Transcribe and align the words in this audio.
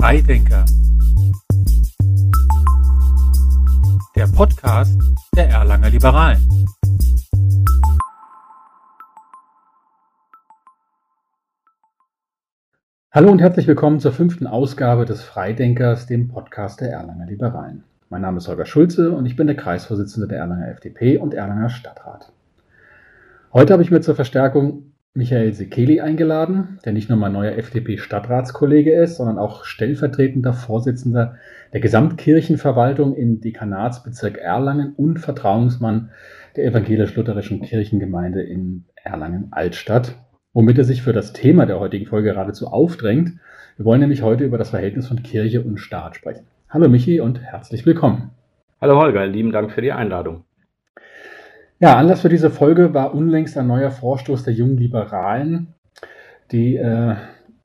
Freidenker. 0.00 0.64
Der 4.16 4.26
Podcast 4.34 4.98
der 5.36 5.50
Erlanger 5.50 5.90
Liberalen. 5.90 6.48
Hallo 13.12 13.30
und 13.30 13.40
herzlich 13.40 13.66
willkommen 13.66 14.00
zur 14.00 14.12
fünften 14.12 14.46
Ausgabe 14.46 15.04
des 15.04 15.22
Freidenkers, 15.22 16.06
dem 16.06 16.28
Podcast 16.28 16.80
der 16.80 16.92
Erlanger 16.92 17.26
Liberalen. 17.26 17.84
Mein 18.08 18.22
Name 18.22 18.38
ist 18.38 18.48
Holger 18.48 18.64
Schulze 18.64 19.12
und 19.12 19.26
ich 19.26 19.36
bin 19.36 19.48
der 19.48 19.56
Kreisvorsitzende 19.56 20.28
der 20.28 20.38
Erlanger 20.38 20.68
FDP 20.68 21.18
und 21.18 21.34
Erlanger 21.34 21.68
Stadtrat. 21.68 22.32
Heute 23.52 23.74
habe 23.74 23.82
ich 23.82 23.90
mir 23.90 24.00
zur 24.00 24.14
Verstärkung 24.14 24.89
Michael 25.12 25.52
Sekeli 25.52 26.00
eingeladen, 26.00 26.78
der 26.84 26.92
nicht 26.92 27.08
nur 27.08 27.18
mein 27.18 27.32
neuer 27.32 27.56
FDP-Stadtratskollege 27.58 28.94
ist, 28.94 29.16
sondern 29.16 29.38
auch 29.38 29.64
stellvertretender 29.64 30.52
Vorsitzender 30.52 31.34
der 31.72 31.80
Gesamtkirchenverwaltung 31.80 33.16
im 33.16 33.40
Dekanatsbezirk 33.40 34.38
Erlangen 34.38 34.94
und 34.94 35.18
Vertrauensmann 35.18 36.10
der 36.54 36.66
evangelisch-lutherischen 36.66 37.60
Kirchengemeinde 37.60 38.42
in 38.42 38.84
Erlangen-Altstadt, 39.02 40.14
womit 40.52 40.78
er 40.78 40.84
sich 40.84 41.02
für 41.02 41.12
das 41.12 41.32
Thema 41.32 41.66
der 41.66 41.80
heutigen 41.80 42.06
Folge 42.06 42.30
geradezu 42.30 42.68
aufdrängt. 42.68 43.32
Wir 43.76 43.84
wollen 43.84 44.00
nämlich 44.00 44.22
heute 44.22 44.44
über 44.44 44.58
das 44.58 44.70
Verhältnis 44.70 45.08
von 45.08 45.24
Kirche 45.24 45.62
und 45.62 45.78
Staat 45.78 46.14
sprechen. 46.14 46.46
Hallo 46.68 46.88
Michi 46.88 47.18
und 47.20 47.42
herzlich 47.42 47.84
willkommen. 47.84 48.30
Hallo 48.80 48.96
Holger, 48.96 49.26
lieben 49.26 49.50
Dank 49.50 49.72
für 49.72 49.82
die 49.82 49.90
Einladung. 49.90 50.44
Ja, 51.82 51.96
Anlass 51.96 52.20
für 52.20 52.28
diese 52.28 52.50
Folge 52.50 52.92
war 52.92 53.14
unlängst 53.14 53.56
ein 53.56 53.66
neuer 53.66 53.90
Vorstoß 53.90 54.42
der 54.42 54.52
jungen 54.52 54.76
Liberalen, 54.76 55.68
die 56.52 56.76
äh, 56.76 57.14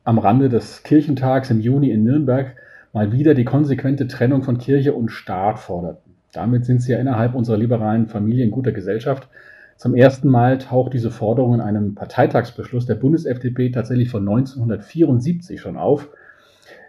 am 0.06 0.20
Rande 0.20 0.48
des 0.48 0.84
Kirchentags 0.84 1.52
im 1.52 1.60
Juni 1.60 1.92
in 1.92 2.06
Nürnberg 2.06 2.56
mal 2.94 3.12
wieder 3.12 3.34
die 3.34 3.44
konsequente 3.44 4.08
Trennung 4.08 4.42
von 4.42 4.58
Kirche 4.58 4.94
und 4.94 5.10
Staat 5.10 5.60
forderten. 5.60 6.14
Damit 6.32 6.64
sind 6.64 6.82
sie 6.82 6.94
ja 6.94 7.00
innerhalb 7.00 7.36
unserer 7.36 7.58
liberalen 7.58 8.08
Familie 8.08 8.46
in 8.46 8.52
guter 8.52 8.72
Gesellschaft. 8.72 9.28
Zum 9.76 9.96
ersten 9.96 10.30
Mal 10.30 10.60
taucht 10.60 10.94
diese 10.94 11.12
Forderung 11.12 11.56
in 11.56 11.60
einem 11.60 11.94
Parteitagsbeschluss 11.94 12.86
der 12.86 12.96
Bundes-FDP 12.96 13.72
tatsächlich 13.72 14.08
von 14.08 14.22
1974 14.22 15.60
schon 15.60 15.76
auf, 15.76 16.08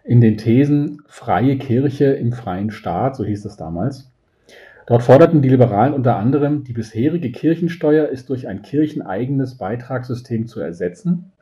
in 0.04 0.20
den 0.20 0.36
Thesen 0.36 1.02
freie 1.08 1.58
Kirche 1.58 2.04
im 2.04 2.30
freien 2.30 2.70
Staat, 2.70 3.16
so 3.16 3.24
hieß 3.24 3.44
es 3.46 3.56
damals. 3.56 4.12
Dort 4.86 5.02
forderten 5.02 5.42
die 5.42 5.48
Liberalen 5.48 5.94
unter 5.94 6.16
anderem, 6.16 6.62
die 6.62 6.72
bisherige 6.72 7.32
Kirchensteuer 7.32 8.06
ist 8.06 8.30
durch 8.30 8.46
ein 8.46 8.62
kircheneigenes 8.62 9.56
Beitragssystem 9.56 10.46
zu 10.46 10.60
ersetzen. 10.60 11.32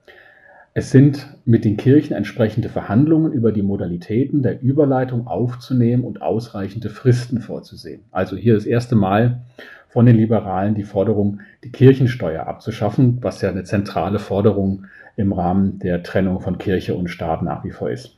Es 0.73 0.91
sind 0.91 1.29
mit 1.45 1.65
den 1.65 1.77
Kirchen 1.77 2.17
entsprechende 2.17 2.71
Verhandlungen 2.71 3.33
über 3.33 3.53
die 3.53 3.63
Modalitäten 3.63 4.43
der 4.43 4.63
Überleitung 4.63 5.27
aufzunehmen 5.27 6.05
und 6.05 6.23
ausreichende 6.23 6.89
Fristen 6.89 7.41
vorzusehen. 7.41 8.01
Also 8.11 8.35
hier 8.35 8.55
das 8.55 8.65
erste 8.65 8.97
Mal 8.97 9.43
von 9.89 10.07
den 10.07 10.17
Liberalen 10.17 10.75
die 10.75 10.83
Forderung, 10.83 11.41
die 11.63 11.71
Kirchensteuer 11.71 12.47
abzuschaffen, 12.47 13.19
was 13.21 13.43
ja 13.43 13.51
eine 13.51 13.63
zentrale 13.65 14.19
Forderung 14.19 14.87
im 15.17 15.33
Rahmen 15.33 15.79
der 15.79 16.03
Trennung 16.03 16.41
von 16.41 16.59
Kirche 16.59 16.95
und 16.95 17.09
Staat 17.09 17.43
nach 17.43 17.63
wie 17.63 17.71
vor 17.71 17.91
ist. 17.91 18.17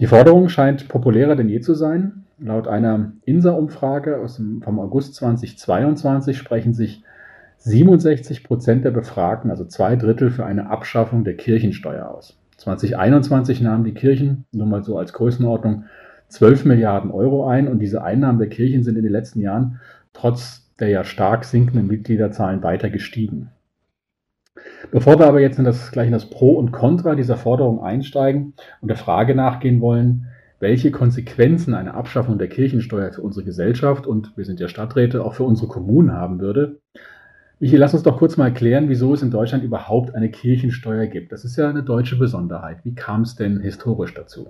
Die 0.00 0.06
Forderung 0.06 0.48
scheint 0.48 0.88
populärer 0.88 1.36
denn 1.36 1.48
je 1.48 1.60
zu 1.60 1.74
sein. 1.74 2.23
Laut 2.38 2.66
einer 2.66 3.12
INSA-Umfrage 3.24 4.20
vom 4.62 4.80
August 4.80 5.14
2022 5.14 6.36
sprechen 6.36 6.74
sich 6.74 7.04
67 7.58 8.44
Prozent 8.44 8.84
der 8.84 8.90
Befragten, 8.90 9.50
also 9.50 9.64
zwei 9.64 9.96
Drittel, 9.96 10.30
für 10.30 10.44
eine 10.44 10.68
Abschaffung 10.68 11.24
der 11.24 11.36
Kirchensteuer 11.36 12.10
aus. 12.10 12.38
2021 12.58 13.60
nahmen 13.60 13.84
die 13.84 13.94
Kirchen, 13.94 14.44
nur 14.52 14.66
mal 14.66 14.82
so 14.82 14.98
als 14.98 15.12
Größenordnung, 15.12 15.84
12 16.28 16.64
Milliarden 16.64 17.10
Euro 17.10 17.46
ein 17.46 17.68
und 17.68 17.78
diese 17.78 18.02
Einnahmen 18.02 18.38
der 18.38 18.48
Kirchen 18.48 18.82
sind 18.82 18.96
in 18.96 19.04
den 19.04 19.12
letzten 19.12 19.40
Jahren 19.40 19.80
trotz 20.12 20.70
der 20.80 20.88
ja 20.88 21.04
stark 21.04 21.44
sinkenden 21.44 21.86
Mitgliederzahlen 21.86 22.62
weiter 22.62 22.90
gestiegen. 22.90 23.50
Bevor 24.90 25.18
wir 25.18 25.26
aber 25.26 25.40
jetzt 25.40 25.58
in 25.58 25.64
das, 25.64 25.90
gleich 25.92 26.06
in 26.06 26.12
das 26.12 26.30
Pro 26.30 26.52
und 26.52 26.72
Contra 26.72 27.14
dieser 27.14 27.36
Forderung 27.36 27.82
einsteigen 27.82 28.54
und 28.80 28.88
der 28.88 28.96
Frage 28.96 29.34
nachgehen 29.34 29.80
wollen, 29.80 30.26
welche 30.64 30.90
Konsequenzen 30.90 31.74
eine 31.74 31.92
Abschaffung 31.92 32.38
der 32.38 32.48
Kirchensteuer 32.48 33.12
für 33.12 33.20
unsere 33.20 33.44
Gesellschaft 33.44 34.06
und 34.06 34.34
wir 34.34 34.46
sind 34.46 34.60
ja 34.60 34.66
Stadträte 34.66 35.22
auch 35.22 35.34
für 35.34 35.42
unsere 35.42 35.68
Kommunen 35.68 36.12
haben 36.12 36.40
würde. 36.40 36.80
Michi, 37.60 37.76
lass 37.76 37.92
uns 37.92 38.02
doch 38.02 38.16
kurz 38.16 38.38
mal 38.38 38.46
erklären, 38.46 38.88
wieso 38.88 39.12
es 39.12 39.20
in 39.20 39.30
Deutschland 39.30 39.62
überhaupt 39.62 40.14
eine 40.14 40.30
Kirchensteuer 40.30 41.04
gibt. 41.04 41.32
Das 41.32 41.44
ist 41.44 41.56
ja 41.56 41.68
eine 41.68 41.82
deutsche 41.82 42.16
Besonderheit. 42.16 42.78
Wie 42.82 42.94
kam 42.94 43.20
es 43.20 43.36
denn 43.36 43.60
historisch 43.60 44.14
dazu? 44.14 44.48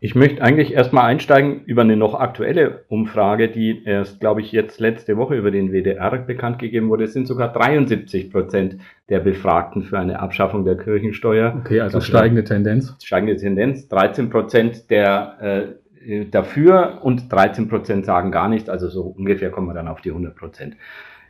Ich 0.00 0.14
möchte 0.14 0.42
eigentlich 0.42 0.74
erstmal 0.74 1.06
einsteigen 1.06 1.64
über 1.64 1.82
eine 1.82 1.96
noch 1.96 2.14
aktuelle 2.14 2.84
Umfrage, 2.88 3.48
die 3.48 3.82
erst, 3.84 4.20
glaube 4.20 4.40
ich, 4.40 4.52
jetzt 4.52 4.78
letzte 4.78 5.16
Woche 5.16 5.34
über 5.34 5.50
den 5.50 5.72
WDR 5.72 6.18
bekannt 6.18 6.60
gegeben 6.60 6.88
wurde. 6.88 7.04
Es 7.04 7.12
sind 7.12 7.26
sogar 7.26 7.52
73 7.52 8.30
Prozent 8.30 8.76
der 9.08 9.18
Befragten 9.18 9.82
für 9.82 9.98
eine 9.98 10.20
Abschaffung 10.20 10.64
der 10.64 10.76
Kirchensteuer. 10.76 11.56
Okay, 11.58 11.80
also 11.80 12.00
steigende 12.00 12.44
Tendenz. 12.44 12.94
Steigende 13.02 13.36
Tendenz. 13.36 13.88
13 13.88 14.30
Prozent 14.30 14.88
der 14.88 15.76
äh, 16.06 16.26
dafür 16.26 17.00
und 17.02 17.32
13 17.32 17.66
Prozent 17.66 18.06
sagen 18.06 18.30
gar 18.30 18.48
nichts. 18.48 18.68
Also 18.68 18.88
so 18.88 19.02
ungefähr 19.02 19.50
kommen 19.50 19.66
wir 19.66 19.74
dann 19.74 19.88
auf 19.88 20.00
die 20.00 20.10
100 20.10 20.36
Prozent. 20.36 20.76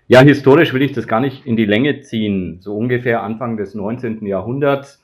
Ja, 0.08 0.20
historisch 0.20 0.74
will 0.74 0.82
ich 0.82 0.92
das 0.92 1.06
gar 1.06 1.20
nicht 1.20 1.46
in 1.46 1.56
die 1.56 1.64
Länge 1.64 2.02
ziehen. 2.02 2.58
So 2.60 2.76
ungefähr 2.76 3.22
Anfang 3.22 3.56
des 3.56 3.74
19. 3.74 4.26
Jahrhunderts 4.26 5.02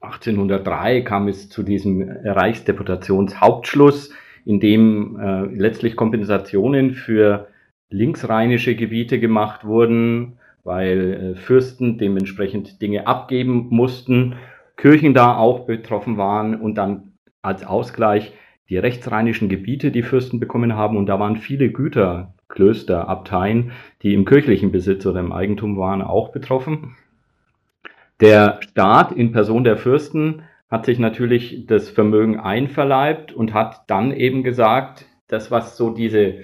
1803 0.00 1.02
kam 1.02 1.28
es 1.28 1.48
zu 1.48 1.62
diesem 1.62 2.02
Reichsdeputationshauptschluss, 2.02 4.12
in 4.44 4.60
dem 4.60 5.18
äh, 5.18 5.46
letztlich 5.46 5.96
Kompensationen 5.96 6.92
für 6.92 7.48
linksrheinische 7.90 8.76
Gebiete 8.76 9.18
gemacht 9.18 9.64
wurden, 9.64 10.38
weil 10.64 11.12
äh, 11.12 11.34
Fürsten 11.36 11.98
dementsprechend 11.98 12.82
Dinge 12.82 13.06
abgeben 13.06 13.68
mussten, 13.70 14.36
Kirchen 14.76 15.14
da 15.14 15.36
auch 15.36 15.66
betroffen 15.66 16.16
waren 16.16 16.60
und 16.60 16.76
dann 16.76 17.12
als 17.42 17.64
Ausgleich 17.64 18.32
die 18.68 18.78
rechtsrheinischen 18.78 19.48
Gebiete 19.48 19.90
die 19.90 20.02
Fürsten 20.02 20.40
bekommen 20.40 20.74
haben 20.74 20.96
und 20.96 21.06
da 21.06 21.20
waren 21.20 21.36
viele 21.36 21.70
Güter, 21.70 22.34
Klöster, 22.48 23.08
Abteien, 23.08 23.72
die 24.02 24.14
im 24.14 24.24
kirchlichen 24.24 24.72
Besitz 24.72 25.06
oder 25.06 25.20
im 25.20 25.32
Eigentum 25.32 25.78
waren, 25.78 26.02
auch 26.02 26.30
betroffen. 26.30 26.96
Der 28.20 28.60
Staat 28.62 29.12
in 29.12 29.32
Person 29.32 29.64
der 29.64 29.76
Fürsten 29.76 30.42
hat 30.70 30.86
sich 30.86 30.98
natürlich 30.98 31.66
das 31.66 31.90
Vermögen 31.90 32.40
einverleibt 32.40 33.32
und 33.32 33.52
hat 33.52 33.82
dann 33.88 34.12
eben 34.12 34.42
gesagt, 34.42 35.06
das 35.28 35.50
was 35.50 35.76
so 35.76 35.90
diese 35.90 36.34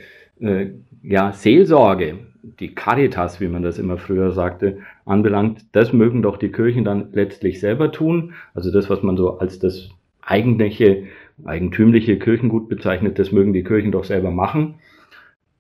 äh, 0.41 0.67
ja, 1.03 1.33
Seelsorge, 1.33 2.19
die 2.43 2.75
Caritas, 2.75 3.41
wie 3.41 3.49
man 3.49 3.63
das 3.63 3.79
immer 3.79 3.99
früher 3.99 4.33
sagte, 4.33 4.79
anbelangt, 5.05 5.65
das 5.73 5.93
mögen 5.93 6.23
doch 6.23 6.37
die 6.37 6.53
Kirchen 6.53 6.85
dann 6.85 7.09
letztlich 7.13 7.61
selber 7.61 7.91
tun. 7.91 8.35
Also 8.55 8.71
das, 8.71 8.91
was 8.91 9.03
man 9.03 9.17
so 9.17 9.39
als 9.39 9.59
das 9.59 9.91
eigentliche, 10.21 11.05
eigentümliche 11.45 12.19
Kirchengut 12.19 12.69
bezeichnet, 12.69 13.19
das 13.19 13.33
mögen 13.33 13.53
die 13.53 13.65
Kirchen 13.65 13.93
doch 13.93 14.05
selber 14.05 14.31
machen. 14.31 14.77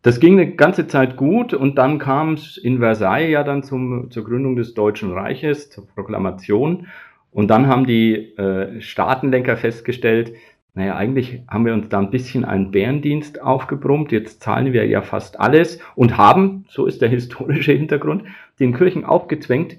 Das 0.02 0.18
ging 0.18 0.32
eine 0.32 0.56
ganze 0.56 0.88
Zeit 0.88 1.16
gut 1.16 1.54
und 1.54 1.78
dann 1.78 2.00
kam 2.00 2.34
es 2.34 2.56
in 2.56 2.80
Versailles 2.80 3.30
ja 3.30 3.44
dann 3.44 3.62
zum, 3.62 4.10
zur 4.10 4.24
Gründung 4.24 4.56
des 4.56 4.74
Deutschen 4.74 5.12
Reiches, 5.12 5.70
zur 5.70 5.86
Proklamation. 5.86 6.88
Und 7.30 7.48
dann 7.48 7.68
haben 7.68 7.86
die 7.86 8.36
äh, 8.36 8.80
Staatenlenker 8.80 9.56
festgestellt, 9.56 10.32
naja, 10.74 10.96
eigentlich 10.96 11.42
haben 11.48 11.66
wir 11.66 11.74
uns 11.74 11.88
da 11.88 11.98
ein 11.98 12.10
bisschen 12.10 12.44
einen 12.44 12.70
Bärendienst 12.70 13.40
aufgebrummt. 13.42 14.10
Jetzt 14.10 14.42
zahlen 14.42 14.72
wir 14.72 14.86
ja 14.86 15.02
fast 15.02 15.38
alles 15.38 15.78
und 15.94 16.16
haben, 16.16 16.64
so 16.68 16.86
ist 16.86 17.00
der 17.00 17.08
historische 17.08 17.72
Hintergrund, 17.72 18.24
den 18.58 18.74
Kirchen 18.74 19.04
aufgezwängt, 19.04 19.76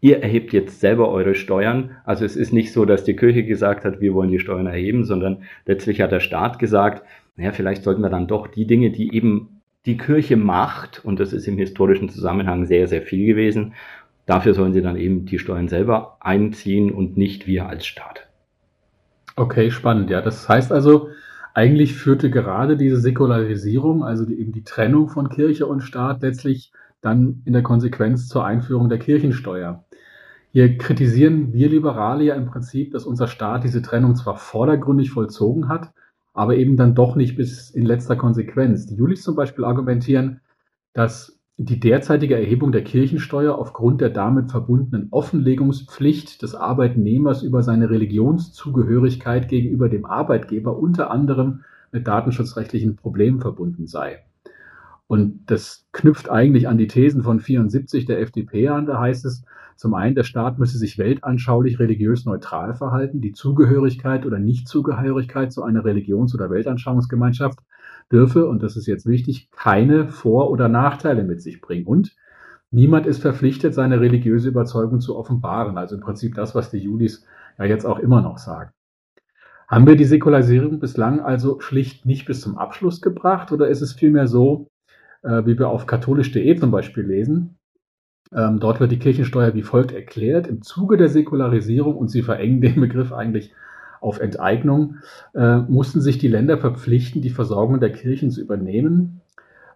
ihr 0.00 0.22
erhebt 0.22 0.52
jetzt 0.52 0.80
selber 0.80 1.10
eure 1.10 1.34
Steuern. 1.34 1.96
Also 2.04 2.24
es 2.24 2.36
ist 2.36 2.52
nicht 2.52 2.72
so, 2.72 2.84
dass 2.84 3.04
die 3.04 3.16
Kirche 3.16 3.44
gesagt 3.44 3.84
hat, 3.84 4.00
wir 4.00 4.14
wollen 4.14 4.30
die 4.30 4.38
Steuern 4.38 4.66
erheben, 4.66 5.04
sondern 5.04 5.42
letztlich 5.66 6.00
hat 6.00 6.12
der 6.12 6.20
Staat 6.20 6.58
gesagt, 6.58 7.02
naja, 7.36 7.52
vielleicht 7.52 7.82
sollten 7.82 8.02
wir 8.02 8.10
dann 8.10 8.28
doch 8.28 8.46
die 8.46 8.66
Dinge, 8.66 8.90
die 8.90 9.14
eben 9.14 9.55
die 9.86 9.96
Kirche 9.96 10.36
macht, 10.36 11.04
und 11.04 11.20
das 11.20 11.32
ist 11.32 11.46
im 11.46 11.56
historischen 11.56 12.08
Zusammenhang 12.08 12.66
sehr, 12.66 12.88
sehr 12.88 13.02
viel 13.02 13.26
gewesen, 13.26 13.74
dafür 14.26 14.52
sollen 14.52 14.72
sie 14.72 14.82
dann 14.82 14.96
eben 14.96 15.24
die 15.24 15.38
Steuern 15.38 15.68
selber 15.68 16.18
einziehen 16.20 16.90
und 16.90 17.16
nicht 17.16 17.46
wir 17.46 17.68
als 17.68 17.86
Staat. 17.86 18.26
Okay, 19.36 19.70
spannend. 19.70 20.10
Ja, 20.10 20.20
das 20.20 20.48
heißt 20.48 20.72
also, 20.72 21.10
eigentlich 21.54 21.94
führte 21.94 22.30
gerade 22.30 22.76
diese 22.76 22.98
Säkularisierung, 22.98 24.02
also 24.02 24.26
die, 24.26 24.38
eben 24.38 24.52
die 24.52 24.64
Trennung 24.64 25.08
von 25.08 25.28
Kirche 25.28 25.66
und 25.66 25.82
Staat, 25.82 26.22
letztlich 26.22 26.72
dann 27.00 27.42
in 27.44 27.52
der 27.52 27.62
Konsequenz 27.62 28.28
zur 28.28 28.44
Einführung 28.44 28.88
der 28.88 28.98
Kirchensteuer. 28.98 29.84
Hier 30.52 30.78
kritisieren 30.78 31.52
wir 31.52 31.68
Liberale 31.68 32.24
ja 32.24 32.34
im 32.34 32.46
Prinzip, 32.46 32.92
dass 32.92 33.04
unser 33.04 33.28
Staat 33.28 33.62
diese 33.64 33.82
Trennung 33.82 34.16
zwar 34.16 34.36
vordergründig 34.36 35.10
vollzogen 35.10 35.68
hat, 35.68 35.92
aber 36.36 36.56
eben 36.56 36.76
dann 36.76 36.94
doch 36.94 37.16
nicht 37.16 37.36
bis 37.36 37.70
in 37.70 37.86
letzter 37.86 38.14
Konsequenz. 38.14 38.86
Die 38.86 38.94
Julis 38.94 39.22
zum 39.22 39.34
Beispiel 39.34 39.64
argumentieren, 39.64 40.40
dass 40.92 41.40
die 41.56 41.80
derzeitige 41.80 42.34
Erhebung 42.36 42.72
der 42.72 42.84
Kirchensteuer 42.84 43.56
aufgrund 43.56 44.02
der 44.02 44.10
damit 44.10 44.50
verbundenen 44.50 45.08
Offenlegungspflicht 45.10 46.42
des 46.42 46.54
Arbeitnehmers 46.54 47.42
über 47.42 47.62
seine 47.62 47.88
Religionszugehörigkeit 47.88 49.48
gegenüber 49.48 49.88
dem 49.88 50.04
Arbeitgeber 50.04 50.76
unter 50.78 51.10
anderem 51.10 51.64
mit 51.90 52.06
datenschutzrechtlichen 52.06 52.96
Problemen 52.96 53.40
verbunden 53.40 53.86
sei. 53.86 54.22
Und 55.08 55.46
das 55.46 55.86
knüpft 55.92 56.30
eigentlich 56.30 56.66
an 56.68 56.78
die 56.78 56.88
Thesen 56.88 57.22
von 57.22 57.38
74 57.38 58.06
der 58.06 58.20
FDP 58.20 58.68
an. 58.68 58.86
Da 58.86 58.98
heißt 58.98 59.24
es, 59.24 59.44
zum 59.76 59.94
einen, 59.94 60.14
der 60.14 60.24
Staat 60.24 60.58
müsse 60.58 60.78
sich 60.78 60.98
weltanschaulich 60.98 61.78
religiös 61.78 62.24
neutral 62.24 62.74
verhalten. 62.74 63.20
Die 63.20 63.32
Zugehörigkeit 63.32 64.26
oder 64.26 64.38
Nichtzugehörigkeit 64.38 65.52
zu 65.52 65.62
einer 65.62 65.84
Religions- 65.84 66.34
oder 66.34 66.50
Weltanschauungsgemeinschaft 66.50 67.60
dürfe, 68.10 68.48
und 68.48 68.62
das 68.62 68.76
ist 68.76 68.86
jetzt 68.86 69.06
wichtig, 69.06 69.50
keine 69.52 70.08
Vor- 70.08 70.50
oder 70.50 70.68
Nachteile 70.68 71.24
mit 71.24 71.40
sich 71.40 71.60
bringen. 71.60 71.86
Und 71.86 72.16
niemand 72.70 73.06
ist 73.06 73.20
verpflichtet, 73.20 73.74
seine 73.74 74.00
religiöse 74.00 74.48
Überzeugung 74.48 75.00
zu 75.00 75.16
offenbaren. 75.16 75.78
Also 75.78 75.94
im 75.96 76.00
Prinzip 76.00 76.34
das, 76.34 76.54
was 76.54 76.70
die 76.70 76.78
Julis 76.78 77.24
ja 77.58 77.64
jetzt 77.64 77.84
auch 77.84 77.98
immer 77.98 78.22
noch 78.22 78.38
sagen. 78.38 78.70
Haben 79.68 79.86
wir 79.86 79.96
die 79.96 80.04
Säkularisierung 80.04 80.78
bislang 80.78 81.20
also 81.20 81.60
schlicht 81.60 82.06
nicht 82.06 82.26
bis 82.26 82.40
zum 82.40 82.56
Abschluss 82.56 83.00
gebracht 83.00 83.50
oder 83.52 83.68
ist 83.68 83.82
es 83.82 83.92
vielmehr 83.92 84.28
so, 84.28 84.68
äh, 85.22 85.44
wie 85.44 85.58
wir 85.58 85.68
auf 85.68 85.86
katholisch.de 85.86 86.56
zum 86.56 86.70
Beispiel 86.70 87.04
lesen, 87.04 87.58
ähm, 88.34 88.58
dort 88.58 88.80
wird 88.80 88.92
die 88.92 88.98
Kirchensteuer 88.98 89.54
wie 89.54 89.62
folgt 89.62 89.92
erklärt. 89.92 90.46
Im 90.46 90.62
Zuge 90.62 90.96
der 90.96 91.08
Säkularisierung, 91.08 91.96
und 91.96 92.08
Sie 92.08 92.22
verengen 92.22 92.60
den 92.60 92.80
Begriff 92.80 93.12
eigentlich 93.12 93.52
auf 94.00 94.20
Enteignung, 94.20 94.96
äh, 95.34 95.58
mussten 95.58 96.00
sich 96.00 96.18
die 96.18 96.28
Länder 96.28 96.58
verpflichten, 96.58 97.22
die 97.22 97.30
Versorgung 97.30 97.80
der 97.80 97.92
Kirchen 97.92 98.30
zu 98.30 98.40
übernehmen. 98.40 99.20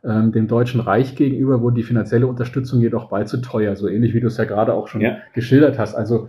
Ähm, 0.03 0.33
dem 0.33 0.49
Deutschen 0.49 0.81
Reich 0.81 1.15
gegenüber 1.15 1.61
wurde 1.61 1.77
die 1.77 1.83
finanzielle 1.83 2.27
Unterstützung 2.27 2.81
jedoch 2.81 3.09
bald 3.09 3.29
zu 3.29 3.39
teuer, 3.39 3.77
so 3.77 3.87
ähnlich 3.87 4.15
wie 4.15 4.21
du 4.21 4.29
es 4.29 4.37
ja 4.37 4.45
gerade 4.45 4.75
auch 4.75 4.89
schon 4.89 5.01
ja. 5.01 5.19
geschildert 5.35 5.79
hast. 5.79 5.95
Also 5.95 6.29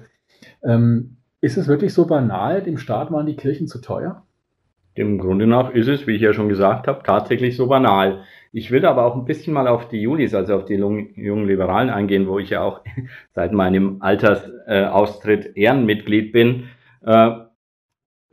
ähm, 0.63 1.18
ist 1.40 1.58
es 1.58 1.68
wirklich 1.68 1.94
so 1.94 2.06
banal, 2.06 2.62
dem 2.62 2.78
Staat 2.78 3.12
waren 3.12 3.25
die 3.25 3.36
Kirchen 3.36 3.68
zu 3.68 3.80
teuer? 3.80 4.24
Dem 4.97 5.17
Grunde 5.17 5.47
nach 5.47 5.71
ist 5.71 5.88
es, 5.88 6.05
wie 6.05 6.15
ich 6.15 6.21
ja 6.21 6.33
schon 6.33 6.49
gesagt 6.49 6.88
habe, 6.88 7.01
tatsächlich 7.03 7.55
so 7.55 7.67
banal. 7.67 8.23
Ich 8.51 8.71
will 8.71 8.85
aber 8.85 9.05
auch 9.05 9.15
ein 9.15 9.25
bisschen 9.25 9.53
mal 9.53 9.67
auf 9.67 9.88
die 9.88 10.01
Julis, 10.01 10.33
also 10.33 10.55
auf 10.55 10.65
die 10.65 10.75
jungen 10.75 11.47
Liberalen 11.47 11.89
eingehen, 11.89 12.27
wo 12.27 12.39
ich 12.39 12.49
ja 12.49 12.61
auch 12.61 12.81
seit 13.33 13.53
meinem 13.53 14.01
Altersaustritt 14.01 15.55
Ehrenmitglied 15.55 16.33
bin. 16.33 16.65
Äh, 17.05 17.31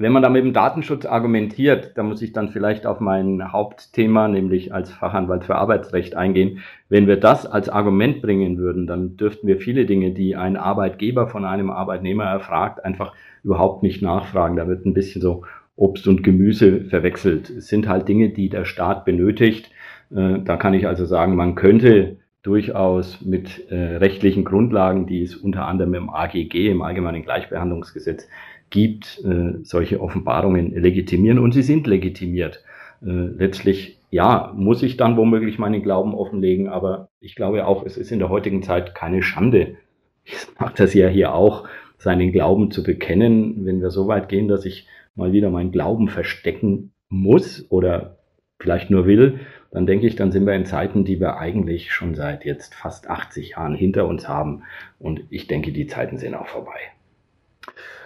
wenn 0.01 0.13
man 0.13 0.23
da 0.23 0.29
mit 0.29 0.45
dem 0.45 0.53
Datenschutz 0.53 1.07
argumentiert, 1.07 1.93
da 1.97 2.05
muss 2.05 2.23
ich 2.23 2.33
dann 2.33 2.51
vielleicht 2.51 2.87
auf 2.87 3.01
mein 3.01 3.53
Hauptthema, 3.53 4.29
nämlich 4.29 4.73
als 4.73 4.93
Fachanwalt 4.93 5.45
für 5.45 5.57
Arbeitsrecht 5.57 6.15
eingehen. 6.15 6.61
Wenn 6.89 7.09
wir 7.09 7.19
das 7.19 7.47
als 7.47 7.69
Argument 7.69 8.23
bringen 8.23 8.59
würden, 8.59 8.87
dann 8.87 9.17
dürften 9.17 9.49
wir 9.49 9.59
viele 9.59 9.87
Dinge, 9.87 10.13
die 10.13 10.37
ein 10.37 10.57
Arbeitgeber 10.57 11.27
von 11.27 11.45
einem 11.45 11.71
Arbeitnehmer 11.71 12.25
erfragt, 12.25 12.85
einfach 12.85 13.13
überhaupt 13.43 13.83
nicht 13.83 14.01
nachfragen. 14.01 14.55
Da 14.55 14.69
wird 14.69 14.87
ein 14.87 14.95
bisschen 14.95 15.21
so 15.21 15.45
Obst 15.79 16.09
und 16.09 16.25
Gemüse 16.25 16.85
verwechselt. 16.85 17.49
Es 17.51 17.69
sind 17.69 17.89
halt 17.89 18.09
Dinge, 18.09 18.31
die 18.31 18.49
der 18.49 18.65
Staat 18.65 19.05
benötigt. 19.05 19.71
Äh, 20.11 20.41
da 20.45 20.57
kann 20.57 20.75
ich 20.75 20.87
also 20.87 21.07
sagen, 21.07 21.37
man 21.37 21.55
könnte 21.55 22.17
durchaus 22.43 23.21
mit 23.25 23.71
äh, 23.71 23.97
rechtlichen 23.97 24.45
Grundlagen, 24.45 25.07
die 25.07 25.23
es 25.23 25.37
unter 25.37 25.67
anderem 25.67 25.95
im 25.95 26.11
AGG, 26.11 26.71
im 26.71 26.83
Allgemeinen 26.83 27.23
Gleichbehandlungsgesetz, 27.23 28.29
gibt, 28.71 29.23
äh, 29.25 29.59
solche 29.63 30.01
Offenbarungen 30.01 30.75
legitimieren 30.75 31.39
und 31.39 31.53
sie 31.53 31.63
sind 31.63 31.87
legitimiert. 31.87 32.63
Letztlich, 33.01 33.97
ja, 34.11 34.53
muss 34.57 34.83
ich 34.83 34.97
dann 34.97 35.17
womöglich 35.17 35.61
meinen 35.61 35.85
Glauben 35.85 36.15
offenlegen, 36.15 36.69
aber 36.69 37.11
ich 37.21 37.37
glaube 37.37 37.65
auch, 37.65 37.87
es 37.87 37.97
ist 37.97 38.11
in 38.11 38.19
der 38.19 38.29
heutigen 38.29 38.65
Zeit 38.65 38.93
keine 38.93 39.23
Schande. 39.23 39.77
Ich 40.25 40.35
mache 40.59 40.75
das 40.77 40.95
ja 40.95 41.07
hier 41.07 41.33
auch, 41.33 41.69
seinen 41.99 42.33
Glauben 42.33 42.73
zu 42.73 42.83
bekennen, 42.83 43.65
wenn 43.65 43.81
wir 43.81 43.91
so 43.91 44.09
weit 44.09 44.29
gehen, 44.29 44.49
dass 44.49 44.65
ich 44.65 44.89
mal 45.19 45.33
wieder 45.33 45.51
meinen 45.51 45.73
Glauben 45.73 46.09
verstecken 46.09 46.93
muss 47.09 47.67
oder 47.71 48.19
vielleicht 48.59 48.91
nur 48.91 49.07
will, 49.07 49.41
dann 49.71 49.87
denke 49.87 50.07
ich, 50.07 50.17
dann 50.17 50.33
sind 50.33 50.47
wir 50.47 50.55
in 50.55 50.65
Zeiten, 50.65 51.05
die 51.05 51.21
wir 51.21 51.37
eigentlich 51.37 51.93
schon 51.93 52.15
seit 52.15 52.45
jetzt 52.45 52.75
fast 52.75 53.11
80 53.11 53.51
Jahren 53.51 53.75
hinter 53.75 54.07
uns 54.07 54.27
haben. 54.27 54.63
Und 54.99 55.25
ich 55.31 55.47
denke, 55.47 55.73
die 55.73 55.87
Zeiten 55.87 56.17
sind 56.17 56.35
auch 56.35 56.49
vorbei. 56.49 56.79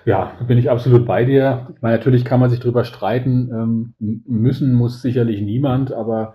Ja, 0.05 0.33
bin 0.47 0.59
ich 0.59 0.69
absolut 0.69 1.07
bei 1.07 1.25
dir. 1.25 1.75
Meine, 1.81 1.97
natürlich 1.97 2.25
kann 2.25 2.41
man 2.41 2.51
sich 2.51 2.59
darüber 2.59 2.85
streiten. 2.85 3.95
Ähm, 4.01 4.23
müssen 4.27 4.75
muss 4.75 5.01
sicherlich 5.01 5.41
niemand, 5.41 5.93
aber 5.93 6.35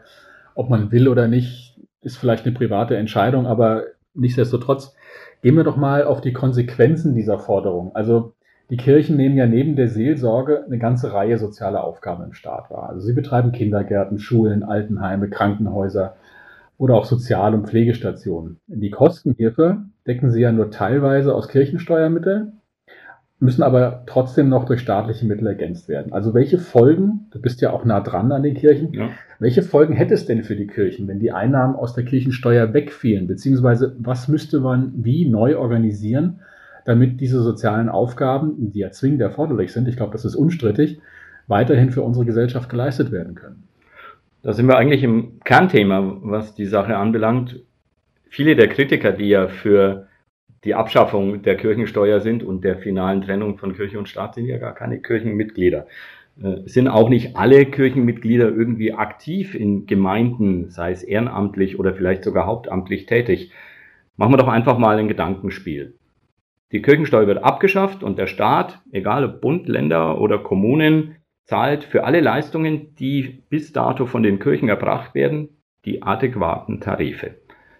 ob 0.55 0.69
man 0.69 0.91
will 0.91 1.09
oder 1.09 1.27
nicht, 1.27 1.77
ist 2.01 2.17
vielleicht 2.17 2.45
eine 2.45 2.55
private 2.55 2.95
Entscheidung. 2.95 3.45
Aber 3.45 3.83
nichtsdestotrotz 4.13 4.95
gehen 5.41 5.55
wir 5.55 5.65
doch 5.65 5.75
mal 5.75 6.05
auf 6.05 6.21
die 6.21 6.33
Konsequenzen 6.33 7.13
dieser 7.13 7.39
Forderung. 7.39 7.93
Also 7.93 8.33
die 8.69 8.77
Kirchen 8.77 9.17
nehmen 9.17 9.37
ja 9.37 9.45
neben 9.45 9.75
der 9.75 9.87
Seelsorge 9.87 10.65
eine 10.65 10.77
ganze 10.77 11.13
Reihe 11.13 11.37
sozialer 11.37 11.83
Aufgaben 11.83 12.23
im 12.23 12.33
Staat 12.33 12.69
wahr. 12.69 12.89
Also 12.89 13.01
sie 13.05 13.13
betreiben 13.13 13.51
Kindergärten, 13.51 14.19
Schulen, 14.19 14.63
Altenheime, 14.63 15.29
Krankenhäuser 15.29 16.15
oder 16.77 16.95
auch 16.95 17.05
Sozial- 17.05 17.53
und 17.53 17.67
Pflegestationen. 17.67 18.59
Die 18.67 18.91
Kosten 18.91 19.33
hierfür 19.33 19.85
decken 20.05 20.31
sie 20.31 20.41
ja 20.41 20.51
nur 20.51 20.69
teilweise 20.69 21.33
aus 21.33 21.47
Kirchensteuermitteln 21.47 22.57
müssen 23.39 23.61
aber 23.61 24.03
trotzdem 24.07 24.49
noch 24.49 24.65
durch 24.65 24.81
staatliche 24.81 25.25
Mittel 25.25 25.45
ergänzt 25.45 25.87
werden. 25.89 26.11
Also 26.11 26.33
welche 26.33 26.57
Folgen, 26.57 27.27
du 27.31 27.39
bist 27.39 27.61
ja 27.61 27.71
auch 27.71 27.85
nah 27.85 27.99
dran 27.99 28.31
an 28.31 28.41
den 28.41 28.55
Kirchen, 28.55 28.93
ja. 28.93 29.09
welche 29.39 29.61
Folgen 29.61 29.93
hätte 29.93 30.15
es 30.15 30.25
denn 30.25 30.43
für 30.43 30.55
die 30.55 30.67
Kirchen, 30.67 31.07
wenn 31.07 31.19
die 31.19 31.31
Einnahmen 31.31 31.75
aus 31.75 31.93
der 31.93 32.03
Kirchensteuer 32.03 32.73
wegfielen? 32.73 33.27
Beziehungsweise 33.27 33.95
was 33.99 34.27
müsste 34.27 34.59
man 34.59 34.91
wie 34.95 35.29
neu 35.29 35.57
organisieren, 35.57 36.39
damit 36.87 37.19
diese 37.19 37.41
sozialen 37.41 37.89
Aufgaben, 37.89 38.71
die 38.71 38.79
ja 38.79 38.91
zwingend 38.91 39.19
erforderlich 39.19 39.73
sind, 39.73 39.89
ich 39.89 39.97
glaube, 39.97 40.13
das 40.13 40.23
ist 40.23 40.35
unstrittig, 40.35 41.01
weiterhin 41.45 41.91
für 41.91 42.01
unsere 42.01 42.25
Gesellschaft 42.25 42.69
geleistet 42.69 43.11
werden 43.11 43.35
können? 43.35 43.67
Da 44.41 44.53
sind 44.53 44.67
wir 44.67 44.77
eigentlich 44.77 45.03
im 45.03 45.41
Kernthema, 45.43 46.19
was 46.21 46.55
die 46.55 46.65
Sache 46.65 46.95
anbelangt. 46.95 47.59
Viele 48.29 48.55
der 48.55 48.69
Kritiker, 48.69 49.11
die 49.11 49.27
ja 49.27 49.49
für 49.49 50.07
die 50.63 50.75
Abschaffung 50.75 51.41
der 51.41 51.57
Kirchensteuer 51.57 52.21
sind 52.21 52.41
und 52.41 52.63
der 52.63 52.77
finalen 52.77 53.21
Trennung 53.21 53.57
von 53.57 53.75
Kirche 53.75 53.99
und 53.99 54.07
Staat 54.07 54.35
sind 54.35 54.45
ja 54.45 54.57
gar 54.57 54.73
keine 54.73 55.01
Kirchenmitglieder. 55.01 55.87
Äh, 56.41 56.61
sind 56.67 56.87
auch 56.87 57.09
nicht 57.09 57.35
alle 57.35 57.65
Kirchenmitglieder 57.65 58.47
irgendwie 58.47 58.93
aktiv 58.93 59.55
in 59.55 59.87
Gemeinden, 59.87 60.69
sei 60.69 60.91
es 60.91 61.03
ehrenamtlich 61.03 61.77
oder 61.79 61.93
vielleicht 61.93 62.23
sogar 62.23 62.45
hauptamtlich 62.45 63.07
tätig. 63.07 63.51
Machen 64.15 64.31
wir 64.31 64.37
doch 64.37 64.47
einfach 64.47 64.77
mal 64.77 64.97
ein 64.97 65.09
Gedankenspiel. 65.09 65.96
Die 66.73 66.81
Kirchensteuer 66.81 67.27
wird 67.27 67.43
abgeschafft 67.43 68.03
und 68.03 68.17
der 68.17 68.27
Staat, 68.27 68.81
egal 68.91 69.23
ob 69.23 69.41
Bund, 69.41 69.69
Länder 69.69 70.19
oder 70.19 70.37
Kommunen, 70.37 71.15
zahlt 71.45 71.85
für 71.85 72.03
alle 72.03 72.19
Leistungen, 72.19 72.93
die 72.95 73.43
bis 73.49 73.71
dato 73.71 74.05
von 74.05 74.21
den 74.21 74.39
Kirchen 74.39 74.67
erbracht 74.67 75.15
werden, 75.15 75.49
die 75.85 76.03
adäquaten 76.03 76.81
Tarife. 76.81 77.35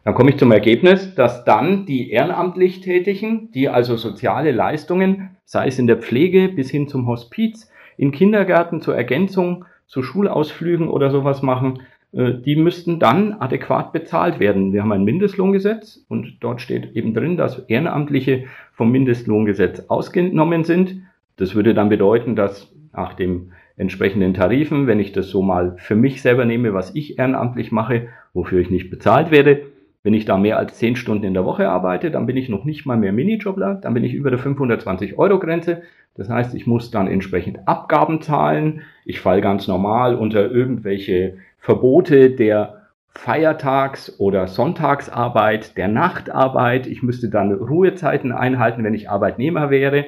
Dann 0.06 0.14
komme 0.14 0.30
ich 0.30 0.38
zum 0.38 0.54
Ergebnis, 0.54 1.16
dass 1.16 1.44
dann 1.44 1.86
die 1.86 2.12
ehrenamtlich 2.12 2.80
Tätigen, 2.80 3.52
die 3.52 3.68
also 3.68 3.98
soziale 3.98 4.54
Leistungen, 4.54 5.36
sei 5.44 5.68
es 5.68 5.80
in 5.80 5.88
der 5.88 5.98
Pflege 5.98 6.48
bis 6.48 6.72
hin 6.72 6.88
zum 6.88 7.08
Hospiz, 7.08 7.70
in 7.98 8.14
Kindergärten 8.14 8.80
zur 8.80 8.96
Ergänzung, 8.96 9.66
zu 9.86 10.04
Schulausflügen 10.04 10.88
oder 10.88 11.12
sowas 11.12 11.42
machen, 11.42 11.82
die 12.12 12.56
müssten 12.56 13.00
dann 13.00 13.34
adäquat 13.34 13.92
bezahlt 13.92 14.40
werden. 14.40 14.74
Wir 14.74 14.82
haben 14.82 14.92
ein 14.92 15.04
Mindestlohngesetz 15.04 16.06
und 16.08 16.38
dort 16.40 16.62
steht 16.62 16.96
eben 16.96 17.14
drin, 17.14 17.38
dass 17.38 17.60
Ehrenamtliche 17.68 18.46
vom 18.72 18.92
Mindestlohngesetz 18.92 19.86
ausgenommen 19.90 20.64
sind. 20.64 21.02
Das 21.36 21.54
würde 21.54 21.74
dann 21.74 21.90
bedeuten, 21.90 22.36
dass 22.36 22.74
nach 22.94 23.14
dem 23.14 23.52
entsprechenden 23.76 24.34
Tarifen, 24.34 24.88
wenn 24.88 25.00
ich 25.00 25.12
das 25.12 25.30
so 25.30 25.42
mal 25.42 25.76
für 25.78 25.96
mich 25.96 26.22
selber 26.22 26.46
nehme, 26.46 26.74
was 26.74 26.96
ich 26.96 27.20
ehrenamtlich 27.20 27.72
mache, 27.72 28.08
wofür 28.34 28.60
ich 28.60 28.72
nicht 28.72 28.90
bezahlt 28.90 29.30
werde, 29.30 29.64
wenn 30.04 30.14
ich 30.14 30.26
da 30.26 30.38
mehr 30.38 30.58
als 30.58 30.78
10 30.78 30.96
Stunden 30.96 31.26
in 31.26 31.34
der 31.34 31.46
Woche 31.46 31.70
arbeite, 31.70 32.10
dann 32.10 32.26
bin 32.26 32.38
ich 32.38 32.50
noch 32.50 32.64
nicht 32.64 32.86
mal 32.86 32.98
mehr 32.98 33.12
Minijobler, 33.12 33.76
dann 33.76 33.94
bin 33.94 34.04
ich 34.04 34.14
über 34.14 34.30
der 34.30 34.40
520 34.40 35.18
Euro 35.18 35.38
Grenze. 35.38 35.82
Das 36.16 36.30
heißt, 36.30 36.56
ich 36.56 36.66
muss 36.66 36.90
dann 36.90 37.08
entsprechend 37.08 37.68
Abgaben 37.68 38.22
zahlen. 38.22 38.82
Ich 39.06 39.20
falle 39.20 39.42
ganz 39.42 39.68
normal 39.68 40.16
unter 40.16 40.50
irgendwelche 40.50 41.38
Verbote 41.68 42.30
der 42.30 42.84
Feiertags- 43.10 44.22
oder 44.22 44.48
Sonntagsarbeit, 44.48 45.76
der 45.76 45.90
Nachtarbeit. 45.90 46.88
Ich 46.88 47.04
müsste 47.04 47.28
dann 47.28 47.52
Ruhezeiten 47.52 48.32
einhalten, 48.32 48.86
wenn 48.86 48.94
ich 48.94 49.10
Arbeitnehmer 49.10 49.70
wäre. 49.70 50.06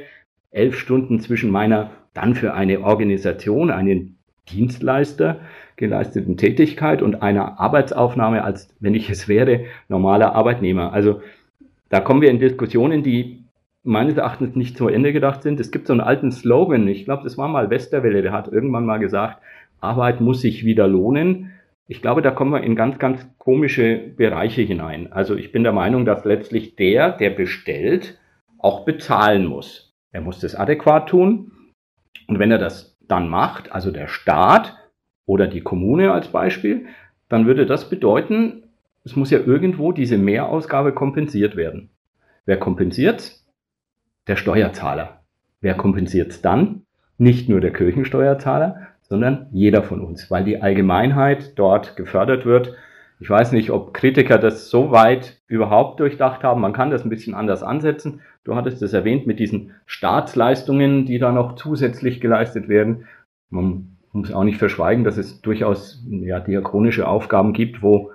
Elf 0.51 0.79
Stunden 0.79 1.19
zwischen 1.19 1.51
meiner 1.51 1.89
dann 2.13 2.33
für 2.33 2.53
eine 2.53 2.79
Organisation, 2.79 3.71
einen 3.71 4.15
Dienstleister 4.47 5.41
geleisteten 5.75 6.37
Tätigkeit 6.37 7.01
und 7.01 7.21
einer 7.21 7.59
Arbeitsaufnahme, 7.59 8.45
als 8.45 8.73
wenn 8.79 8.95
ich 8.95 9.09
es 9.09 9.27
wäre, 9.27 9.65
normaler 9.89 10.35
Arbeitnehmer. 10.35 10.93
Also 10.93 11.21
da 11.89 11.99
kommen 11.99 12.21
wir 12.21 12.31
in 12.31 12.39
Diskussionen, 12.39 13.03
die 13.03 13.43
meines 13.83 14.15
Erachtens 14.15 14.55
nicht 14.55 14.77
zu 14.77 14.87
Ende 14.87 15.11
gedacht 15.11 15.43
sind. 15.43 15.59
Es 15.59 15.71
gibt 15.71 15.87
so 15.87 15.93
einen 15.93 16.01
alten 16.01 16.31
Slogan, 16.31 16.87
ich 16.87 17.03
glaube, 17.03 17.23
das 17.23 17.37
war 17.37 17.49
mal 17.49 17.69
Westerwelle, 17.69 18.21
der 18.21 18.31
hat 18.31 18.47
irgendwann 18.47 18.85
mal 18.85 18.99
gesagt, 18.99 19.41
Arbeit 19.81 20.21
muss 20.21 20.41
sich 20.41 20.65
wieder 20.65 20.87
lohnen. 20.87 21.51
ich 21.87 22.01
glaube, 22.03 22.21
da 22.21 22.29
kommen 22.29 22.51
wir 22.51 22.61
in 22.61 22.75
ganz, 22.75 22.99
ganz 22.99 23.27
komische 23.39 23.97
Bereiche 23.97 24.61
hinein. 24.61 25.11
Also 25.11 25.35
ich 25.35 25.51
bin 25.51 25.63
der 25.63 25.73
Meinung, 25.73 26.05
dass 26.05 26.23
letztlich 26.23 26.75
der, 26.75 27.13
der 27.13 27.31
bestellt, 27.31 28.19
auch 28.59 28.85
bezahlen 28.85 29.45
muss. 29.45 29.95
Er 30.11 30.21
muss 30.21 30.39
das 30.39 30.53
adäquat 30.53 31.09
tun. 31.09 31.51
Und 32.27 32.37
wenn 32.37 32.51
er 32.51 32.59
das 32.59 32.97
dann 33.07 33.27
macht, 33.27 33.71
also 33.71 33.89
der 33.89 34.07
Staat 34.07 34.77
oder 35.25 35.47
die 35.47 35.61
Kommune 35.61 36.11
als 36.11 36.27
Beispiel, 36.27 36.85
dann 37.27 37.47
würde 37.47 37.65
das 37.65 37.89
bedeuten, 37.89 38.63
es 39.03 39.15
muss 39.15 39.31
ja 39.31 39.39
irgendwo 39.39 39.91
diese 39.91 40.17
Mehrausgabe 40.17 40.93
kompensiert 40.93 41.55
werden. 41.55 41.89
Wer 42.45 42.57
kompensiert? 42.57 43.39
Der 44.27 44.35
Steuerzahler. 44.35 45.23
Wer 45.61 45.75
kompensiert 45.75 46.45
dann? 46.45 46.83
Nicht 47.17 47.49
nur 47.49 47.61
der 47.61 47.73
Kirchensteuerzahler, 47.73 48.87
sondern 49.09 49.47
jeder 49.51 49.83
von 49.83 50.01
uns, 50.01 50.29
weil 50.29 50.43
die 50.43 50.61
Allgemeinheit 50.61 51.57
dort 51.57 51.95
gefördert 51.95 52.45
wird. 52.45 52.75
Ich 53.19 53.29
weiß 53.29 53.51
nicht, 53.51 53.71
ob 53.71 53.93
Kritiker 53.93 54.37
das 54.37 54.69
so 54.69 54.91
weit 54.91 55.41
überhaupt 55.47 55.99
durchdacht 55.99 56.43
haben. 56.43 56.61
Man 56.61 56.73
kann 56.73 56.91
das 56.91 57.03
ein 57.03 57.09
bisschen 57.09 57.33
anders 57.33 57.63
ansetzen. 57.63 58.21
Du 58.43 58.55
hattest 58.55 58.81
es 58.81 58.93
erwähnt 58.93 59.27
mit 59.27 59.39
diesen 59.39 59.71
Staatsleistungen, 59.85 61.05
die 61.05 61.19
da 61.19 61.31
noch 61.31 61.55
zusätzlich 61.55 62.21
geleistet 62.21 62.69
werden. 62.69 63.07
Man 63.49 63.97
muss 64.13 64.31
auch 64.31 64.43
nicht 64.43 64.57
verschweigen, 64.57 65.03
dass 65.03 65.17
es 65.17 65.41
durchaus 65.41 66.01
ja, 66.09 66.39
diakonische 66.39 67.07
Aufgaben 67.07 67.53
gibt, 67.53 67.81
wo 67.81 68.11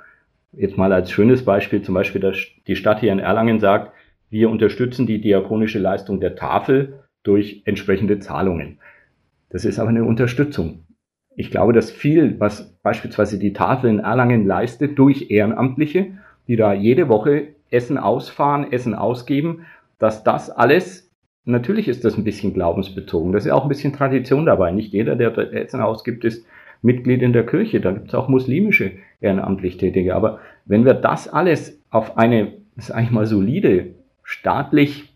jetzt 0.53 0.79
mal 0.79 0.93
als 0.93 1.11
schönes 1.11 1.45
Beispiel 1.45 1.83
zum 1.83 1.95
Beispiel 1.95 2.33
die 2.67 2.77
Stadt 2.77 3.01
hier 3.01 3.13
in 3.13 3.19
Erlangen 3.19 3.59
sagt, 3.61 3.93
wir 4.31 4.49
unterstützen 4.49 5.07
die 5.07 5.21
diakonische 5.21 5.79
Leistung 5.79 6.21
der 6.21 6.37
Tafel 6.37 7.01
durch 7.25 7.63
entsprechende 7.65 8.21
Zahlungen. 8.21 8.79
Das 9.55 9.65
ist 9.65 9.79
aber 9.79 9.91
eine 9.91 10.03
Unterstützung. 10.03 10.85
Ich 11.37 11.53
glaube, 11.53 11.73
dass 11.73 11.93
viel, 11.93 12.41
was 12.41 12.77
beispielsweise 12.83 13.39
die 13.39 13.53
Tafel 13.53 13.89
in 13.89 14.01
Erlangen 14.01 14.49
leistet, 14.49 14.99
durch 14.99 15.31
Ehrenamtliche, 15.31 16.19
die 16.49 16.57
da 16.57 16.73
jede 16.73 17.09
Woche 17.09 17.51
Essen 17.71 17.97
ausfahren, 17.97 18.73
Essen 18.73 18.97
ausgeben, 18.97 19.65
dass 20.01 20.25
das 20.25 20.51
alles, 20.51 21.09
natürlich 21.45 21.87
ist 21.87 22.05
das 22.05 22.19
ein 22.19 22.25
bisschen 22.25 22.53
glaubensbezogen. 22.53 23.31
Das 23.31 23.47
ist 23.47 23.53
auch 23.53 23.63
ein 23.63 23.69
bisschen 23.69 23.93
Tradition 23.93 24.45
dabei. 24.45 24.73
Nicht 24.73 24.93
jeder, 24.93 25.15
der 25.15 25.39
Essen 25.53 25.81
ausgibt, 25.81 26.25
ist 26.25 26.45
Mitglied 26.83 27.23
in 27.23 27.33
der 27.33 27.47
Kirche. 27.47 27.81
Da 27.81 27.93
gibt 27.93 28.09
es 28.09 28.15
auch 28.17 28.27
muslimische 28.27 28.91
ehrenamtlich 29.21 29.77
Tätige. 29.77 30.17
Aber 30.17 30.41
wenn 30.65 30.85
wir 30.85 30.95
das 30.95 31.29
alles 31.29 31.81
auf 31.91 32.19
eine, 32.19 32.55
sag 32.77 33.05
ich 33.05 33.13
mal, 33.13 33.27
solide, 33.27 33.95
staatlich 34.25 35.15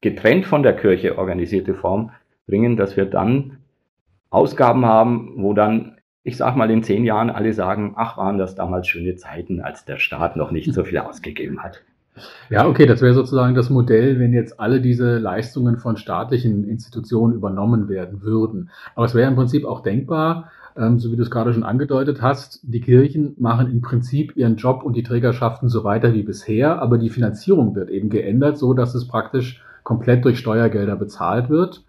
getrennt 0.00 0.46
von 0.46 0.64
der 0.64 0.74
Kirche 0.74 1.18
organisierte 1.18 1.74
Form 1.74 2.10
bringen, 2.46 2.76
dass 2.76 2.96
wir 2.96 3.06
dann 3.06 3.58
Ausgaben 4.30 4.84
haben, 4.84 5.34
wo 5.36 5.54
dann, 5.54 5.96
ich 6.22 6.36
sag 6.36 6.56
mal, 6.56 6.70
in 6.70 6.82
zehn 6.82 7.04
Jahren 7.04 7.30
alle 7.30 7.52
sagen, 7.52 7.94
ach, 7.96 8.16
waren 8.16 8.38
das 8.38 8.54
damals 8.54 8.88
schöne 8.88 9.16
Zeiten, 9.16 9.60
als 9.60 9.84
der 9.84 9.98
Staat 9.98 10.36
noch 10.36 10.50
nicht 10.50 10.72
so 10.72 10.84
viel 10.84 10.98
ausgegeben 10.98 11.62
hat. 11.62 11.82
Ja, 12.48 12.66
okay, 12.66 12.86
das 12.86 13.00
wäre 13.00 13.14
sozusagen 13.14 13.54
das 13.54 13.70
Modell, 13.70 14.20
wenn 14.20 14.32
jetzt 14.32 14.60
alle 14.60 14.80
diese 14.80 15.18
Leistungen 15.18 15.78
von 15.78 15.96
staatlichen 15.96 16.68
Institutionen 16.68 17.34
übernommen 17.34 17.88
werden 17.88 18.22
würden. 18.22 18.70
Aber 18.94 19.06
es 19.06 19.14
wäre 19.14 19.28
im 19.28 19.34
Prinzip 19.36 19.64
auch 19.64 19.82
denkbar, 19.82 20.50
ähm, 20.76 20.98
so 20.98 21.10
wie 21.10 21.16
du 21.16 21.22
es 21.22 21.30
gerade 21.30 21.52
schon 21.52 21.64
angedeutet 21.64 22.22
hast, 22.22 22.60
die 22.62 22.80
Kirchen 22.80 23.34
machen 23.38 23.70
im 23.70 23.80
Prinzip 23.80 24.36
ihren 24.36 24.56
Job 24.56 24.82
und 24.82 24.96
die 24.96 25.02
Trägerschaften 25.02 25.68
so 25.68 25.84
weiter 25.84 26.14
wie 26.14 26.22
bisher, 26.22 26.80
aber 26.80 26.98
die 26.98 27.10
Finanzierung 27.10 27.74
wird 27.74 27.90
eben 27.90 28.10
geändert, 28.10 28.58
so 28.58 28.74
dass 28.74 28.94
es 28.94 29.08
praktisch 29.08 29.62
komplett 29.82 30.24
durch 30.24 30.38
Steuergelder 30.38 30.96
bezahlt 30.96 31.50
wird 31.50 31.84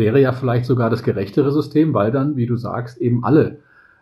wäre 0.00 0.20
ja 0.20 0.32
vielleicht 0.32 0.64
sogar 0.64 0.90
das 0.90 1.04
gerechtere 1.04 1.52
System, 1.52 1.94
weil 1.94 2.10
dann, 2.10 2.34
wie 2.34 2.46
du 2.46 2.56
sagst, 2.56 2.98
eben 2.98 3.22
alle 3.22 3.60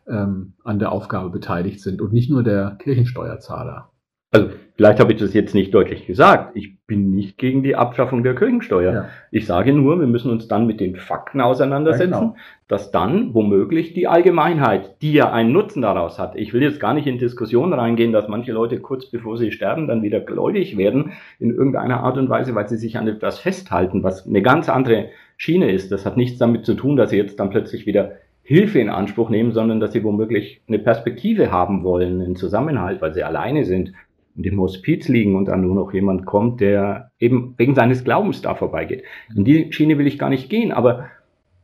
ähm, 0.09 0.55
an 0.65 0.79
der 0.79 0.93
Aufgabe 0.93 1.29
beteiligt 1.29 1.81
sind 1.81 2.01
und 2.01 2.15
nicht 2.15 2.31
nur 2.31 2.43
der 2.43 2.79
Kirchensteuerzahler. 2.79 3.91
Also 4.31 4.51
vielleicht 4.77 5.01
habe 5.01 5.13
ich 5.13 5.19
das 5.19 5.33
jetzt 5.33 5.55
nicht 5.55 5.73
deutlich 5.73 6.07
gesagt. 6.07 6.55
Ich 6.55 6.85
bin 6.87 7.15
nicht 7.15 7.39
gegen 7.39 7.63
die 7.63 7.77
Abschaffung 7.77 8.23
der 8.23 8.35
Kirchensteuer. 8.35 8.93
Ja. 8.93 9.09
Ich 9.31 9.47
sage 9.47 9.73
nur, 9.73 9.99
wir 9.99 10.07
müssen 10.07 10.31
uns 10.31 10.49
dann 10.49 10.67
mit 10.67 10.81
den 10.81 10.97
Fakten 10.97 11.41
auseinandersetzen, 11.41 12.13
ja, 12.13 12.21
genau. 12.21 12.37
dass 12.69 12.91
dann 12.91 13.33
womöglich 13.33 13.95
die 13.95 14.07
Allgemeinheit, 14.07 15.01
die 15.01 15.15
ja 15.15 15.33
einen 15.33 15.53
Nutzen 15.53 15.81
daraus 15.81 16.19
hat. 16.19 16.37
Ich 16.37 16.53
will 16.53 16.63
jetzt 16.63 16.79
gar 16.79 16.93
nicht 16.93 17.07
in 17.07 17.19
Diskussionen 17.19 17.73
reingehen, 17.73 18.13
dass 18.13 18.29
manche 18.29 18.53
Leute 18.53 18.81
kurz 18.81 19.11
bevor 19.11 19.39
sie 19.39 19.51
sterben 19.51 19.89
dann 19.89 20.03
wieder 20.03 20.21
gläubig 20.21 20.77
werden 20.77 21.13
in 21.39 21.51
irgendeiner 21.51 22.01
Art 22.01 22.19
und 22.19 22.29
Weise, 22.29 22.55
weil 22.55 22.69
sie 22.69 22.77
sich 22.77 22.99
an 22.99 23.09
etwas 23.09 23.39
festhalten, 23.39 24.03
was 24.03 24.27
eine 24.27 24.43
ganz 24.43 24.69
andere 24.69 25.09
Schiene 25.39 25.71
ist. 25.71 25.91
Das 25.91 26.05
hat 26.05 26.19
nichts 26.19 26.39
damit 26.39 26.67
zu 26.67 26.75
tun, 26.75 26.97
dass 26.97 27.11
sie 27.11 27.17
jetzt 27.17 27.41
dann 27.41 27.49
plötzlich 27.49 27.87
wieder 27.87 28.17
Hilfe 28.43 28.81
in 28.81 28.91
Anspruch 28.91 29.31
nehmen, 29.31 29.53
sondern 29.53 29.81
dass 29.81 29.93
sie 29.93 30.05
womöglich 30.05 30.61
eine 30.69 30.79
Perspektive 30.79 31.51
haben 31.51 31.85
wollen, 31.85 32.21
einen 32.21 32.37
Zusammenhalt, 32.37 33.01
weil 33.01 33.15
sie 33.15 33.23
alleine 33.23 33.65
sind 33.65 33.93
und 34.37 34.45
im 34.47 34.61
Hospiz 34.61 35.09
liegen 35.09 35.37
und 35.37 35.47
dann 35.47 35.63
nur 35.63 35.75
noch 35.75 35.93
jemand 35.93 36.27
kommt, 36.27 36.61
der 36.61 37.11
eben 37.19 37.55
wegen 37.57 37.75
seines 37.75 38.05
Glaubens 38.05 38.43
da 38.43 38.55
vorbeigeht. 38.55 39.05
In 39.35 39.45
die 39.45 39.73
Schiene 39.73 39.97
will 39.99 40.07
ich 40.07 40.19
gar 40.19 40.31
nicht 40.31 40.51
gehen, 40.51 40.73
aber 40.73 41.09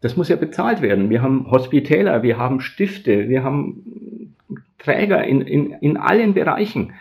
das 0.03 0.17
muss 0.17 0.29
ja 0.29 0.37
bezahlt 0.37 0.83
werden. 0.83 1.11
Wir 1.11 1.23
haben 1.23 1.51
Hospitäler, 1.51 2.23
wir 2.23 2.37
haben 2.37 2.61
Stifte, 2.61 3.29
wir 3.29 3.43
haben 3.43 4.35
Träger 4.79 5.25
in, 5.25 5.41
in, 5.41 5.71
in 5.81 5.97
allen 5.97 6.35
Bereichen. 6.35 6.93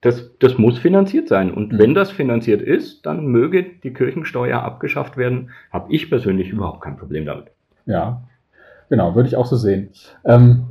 Das, 0.00 0.30
das 0.38 0.58
muss 0.58 0.78
finanziert 0.78 1.28
sein. 1.28 1.52
Und 1.52 1.72
mhm. 1.72 1.78
wenn 1.78 1.94
das 1.94 2.10
finanziert 2.10 2.62
ist, 2.62 3.04
dann 3.04 3.26
möge 3.26 3.64
die 3.82 3.92
Kirchensteuer 3.92 4.62
abgeschafft 4.62 5.16
werden. 5.16 5.50
Habe 5.72 5.92
ich 5.92 6.08
persönlich 6.08 6.50
überhaupt 6.50 6.82
kein 6.82 6.96
Problem 6.96 7.26
damit. 7.26 7.46
Ja, 7.86 8.22
genau, 8.88 9.14
würde 9.14 9.28
ich 9.28 9.36
auch 9.36 9.46
so 9.46 9.56
sehen. 9.56 9.90
Ähm, 10.24 10.66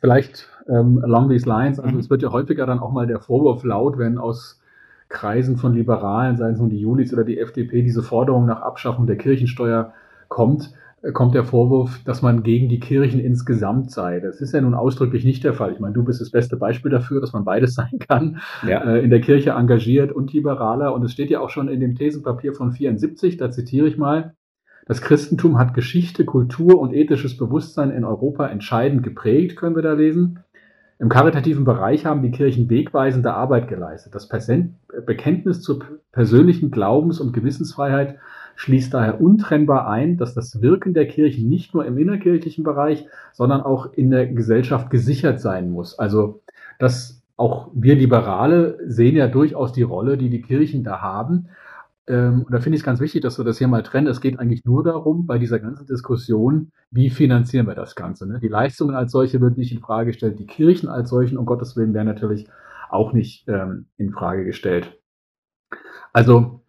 vielleicht 0.00 0.48
ähm, 0.68 1.00
along 1.02 1.28
these 1.28 1.48
lines, 1.48 1.78
also 1.78 1.94
mhm. 1.94 2.00
es 2.00 2.10
wird 2.10 2.22
ja 2.22 2.32
häufiger 2.32 2.66
dann 2.66 2.80
auch 2.80 2.92
mal 2.92 3.06
der 3.06 3.20
Vorwurf 3.20 3.62
laut, 3.64 3.98
wenn 3.98 4.18
aus 4.18 4.60
Kreisen 5.08 5.58
von 5.58 5.74
Liberalen, 5.74 6.36
seien 6.36 6.54
es 6.54 6.58
nun 6.58 6.70
die 6.70 6.80
Julis 6.80 7.12
oder 7.12 7.24
die 7.24 7.38
FDP, 7.38 7.82
diese 7.82 8.02
Forderung 8.02 8.46
nach 8.46 8.62
Abschaffung 8.62 9.06
der 9.06 9.16
Kirchensteuer 9.16 9.92
kommt, 10.28 10.72
kommt 11.12 11.34
der 11.34 11.44
Vorwurf, 11.44 12.00
dass 12.04 12.22
man 12.22 12.44
gegen 12.44 12.68
die 12.68 12.78
Kirchen 12.78 13.18
insgesamt 13.18 13.90
sei. 13.90 14.20
Das 14.20 14.40
ist 14.40 14.54
ja 14.54 14.60
nun 14.60 14.74
ausdrücklich 14.74 15.24
nicht 15.24 15.42
der 15.42 15.52
Fall. 15.52 15.72
Ich 15.72 15.80
meine, 15.80 15.94
du 15.94 16.04
bist 16.04 16.20
das 16.20 16.30
beste 16.30 16.56
Beispiel 16.56 16.92
dafür, 16.92 17.20
dass 17.20 17.32
man 17.32 17.44
beides 17.44 17.74
sein 17.74 17.98
kann. 17.98 18.40
Ja. 18.66 18.84
Äh, 18.84 19.02
in 19.02 19.10
der 19.10 19.20
Kirche 19.20 19.50
engagiert 19.50 20.12
und 20.12 20.32
liberaler. 20.32 20.94
Und 20.94 21.02
es 21.02 21.12
steht 21.12 21.30
ja 21.30 21.40
auch 21.40 21.50
schon 21.50 21.68
in 21.68 21.80
dem 21.80 21.96
Thesenpapier 21.96 22.54
von 22.54 22.70
74, 22.70 23.36
da 23.36 23.50
zitiere 23.50 23.88
ich 23.88 23.98
mal. 23.98 24.34
Das 24.86 25.00
Christentum 25.00 25.58
hat 25.58 25.74
Geschichte, 25.74 26.24
Kultur 26.24 26.80
und 26.80 26.92
ethisches 26.92 27.36
Bewusstsein 27.36 27.90
in 27.90 28.04
Europa 28.04 28.46
entscheidend 28.46 29.02
geprägt, 29.02 29.56
können 29.56 29.76
wir 29.76 29.82
da 29.82 29.92
lesen. 29.92 30.40
Im 30.98 31.08
karitativen 31.08 31.64
Bereich 31.64 32.06
haben 32.06 32.22
die 32.22 32.30
Kirchen 32.30 32.70
wegweisende 32.70 33.34
Arbeit 33.34 33.66
geleistet. 33.66 34.14
Das 34.14 34.28
Bekenntnis 34.28 35.60
zur 35.60 35.80
persönlichen 36.12 36.70
Glaubens- 36.70 37.20
und 37.20 37.32
Gewissensfreiheit 37.32 38.18
schließt 38.56 38.94
daher 38.94 39.20
untrennbar 39.20 39.88
ein, 39.88 40.16
dass 40.16 40.34
das 40.34 40.62
Wirken 40.62 40.94
der 40.94 41.06
Kirchen 41.06 41.48
nicht 41.48 41.74
nur 41.74 41.84
im 41.86 41.98
innerkirchlichen 41.98 42.64
Bereich, 42.64 43.06
sondern 43.32 43.62
auch 43.62 43.92
in 43.94 44.10
der 44.10 44.26
Gesellschaft 44.26 44.90
gesichert 44.90 45.40
sein 45.40 45.70
muss. 45.70 45.98
Also, 45.98 46.42
dass 46.78 47.22
auch 47.36 47.70
wir 47.74 47.94
Liberale 47.94 48.78
sehen 48.86 49.16
ja 49.16 49.26
durchaus 49.26 49.72
die 49.72 49.82
Rolle, 49.82 50.16
die 50.16 50.30
die 50.30 50.42
Kirchen 50.42 50.84
da 50.84 51.00
haben. 51.00 51.48
Ähm, 52.06 52.42
und 52.42 52.52
da 52.52 52.60
finde 52.60 52.76
ich 52.76 52.82
es 52.82 52.86
ganz 52.86 53.00
wichtig, 53.00 53.22
dass 53.22 53.38
wir 53.38 53.44
das 53.44 53.58
hier 53.58 53.68
mal 53.68 53.82
trennen. 53.82 54.06
Es 54.06 54.20
geht 54.20 54.38
eigentlich 54.38 54.64
nur 54.64 54.84
darum, 54.84 55.26
bei 55.26 55.38
dieser 55.38 55.58
ganzen 55.58 55.86
Diskussion, 55.86 56.72
wie 56.90 57.10
finanzieren 57.10 57.66
wir 57.66 57.74
das 57.74 57.94
Ganze. 57.94 58.26
Ne? 58.28 58.38
Die 58.40 58.48
Leistungen 58.48 58.94
als 58.94 59.12
solche 59.12 59.40
wird 59.40 59.56
nicht 59.56 59.72
in 59.72 59.80
Frage 59.80 60.06
gestellt, 60.10 60.38
die 60.38 60.46
Kirchen 60.46 60.88
als 60.88 61.10
solchen, 61.10 61.38
um 61.38 61.46
Gottes 61.46 61.76
Willen, 61.76 61.94
werden 61.94 62.08
natürlich 62.08 62.48
auch 62.90 63.12
nicht 63.12 63.48
ähm, 63.48 63.86
in 63.96 64.12
Frage 64.12 64.44
gestellt. 64.44 64.98
Also 66.12 66.61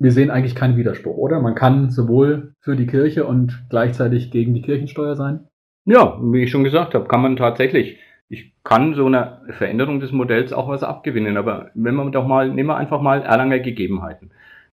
wir 0.00 0.12
sehen 0.12 0.30
eigentlich 0.30 0.54
keinen 0.54 0.78
Widerspruch, 0.78 1.16
oder? 1.16 1.40
Man 1.40 1.54
kann 1.54 1.90
sowohl 1.90 2.54
für 2.60 2.74
die 2.74 2.86
Kirche 2.86 3.26
und 3.26 3.66
gleichzeitig 3.68 4.30
gegen 4.30 4.54
die 4.54 4.62
Kirchensteuer 4.62 5.14
sein? 5.14 5.46
Ja, 5.84 6.18
wie 6.22 6.42
ich 6.42 6.50
schon 6.50 6.64
gesagt 6.64 6.94
habe, 6.94 7.06
kann 7.06 7.20
man 7.20 7.36
tatsächlich. 7.36 7.98
Ich 8.30 8.54
kann 8.64 8.94
so 8.94 9.06
eine 9.06 9.42
Veränderung 9.50 10.00
des 10.00 10.12
Modells 10.12 10.52
auch 10.52 10.68
was 10.68 10.82
abgewinnen, 10.82 11.36
aber 11.36 11.70
wenn 11.74 11.94
man 11.94 12.12
doch 12.12 12.26
mal, 12.26 12.48
nehmen 12.48 12.68
wir 12.68 12.76
einfach 12.76 13.02
mal 13.02 13.22
Erlanger 13.22 13.58
Gegebenheiten. 13.58 14.30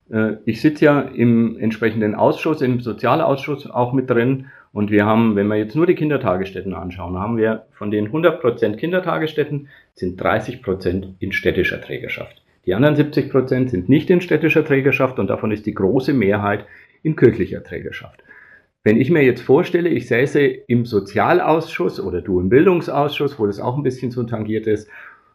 Äh, 0.10 0.38
ich 0.46 0.62
sitze 0.62 0.86
ja 0.86 1.02
im 1.02 1.58
entsprechenden 1.60 2.16
Ausschuss, 2.16 2.62
im 2.62 2.80
Sozialausschuss 2.80 3.70
auch 3.70 3.92
mit 3.92 4.10
drin 4.10 4.46
und 4.72 4.92
wir 4.92 5.06
haben, 5.06 5.36
wenn 5.36 5.48
wir 5.48 5.58
jetzt 5.58 5.76
nur 5.76 5.88
die 5.88 5.96
Kindertagesstätten 5.96 6.74
anschauen, 6.74 7.18
haben 7.18 7.36
wir 7.36 7.66
von 7.72 7.92
den 7.92 8.12
100% 8.12 8.76
Kindertagesstätten 8.76 9.68
sind 9.94 10.22
30% 10.22 11.16
in 11.20 11.32
städtischer 11.34 11.82
Trägerschaft. 11.82 12.44
Die 12.68 12.76
anderen 12.76 12.98
70 12.98 13.30
Prozent 13.32 13.70
sind 13.70 13.88
nicht 13.88 14.10
in 14.10 14.20
städtischer 14.20 14.66
Trägerschaft 14.66 15.20
und 15.20 15.30
davon 15.30 15.52
ist 15.52 15.66
die 15.66 15.74
große 15.74 16.14
Mehrheit 16.14 16.66
in 17.02 17.16
kirchlicher 17.16 17.64
Trägerschaft. 17.64 18.22
Wenn 18.84 19.00
ich 19.00 19.10
mir 19.10 19.24
jetzt 19.24 19.42
vorstelle, 19.42 19.88
ich 19.88 20.08
säße 20.08 20.42
im 20.42 20.86
Sozialausschuss 20.86 22.02
oder 22.02 22.22
du 22.22 22.42
im 22.42 22.50
Bildungsausschuss, 22.50 23.40
wo 23.40 23.48
das 23.48 23.62
auch 23.62 23.78
ein 23.78 23.84
bisschen 23.84 24.12
so 24.12 24.24
tangiert 24.24 24.68
ist, 24.68 24.90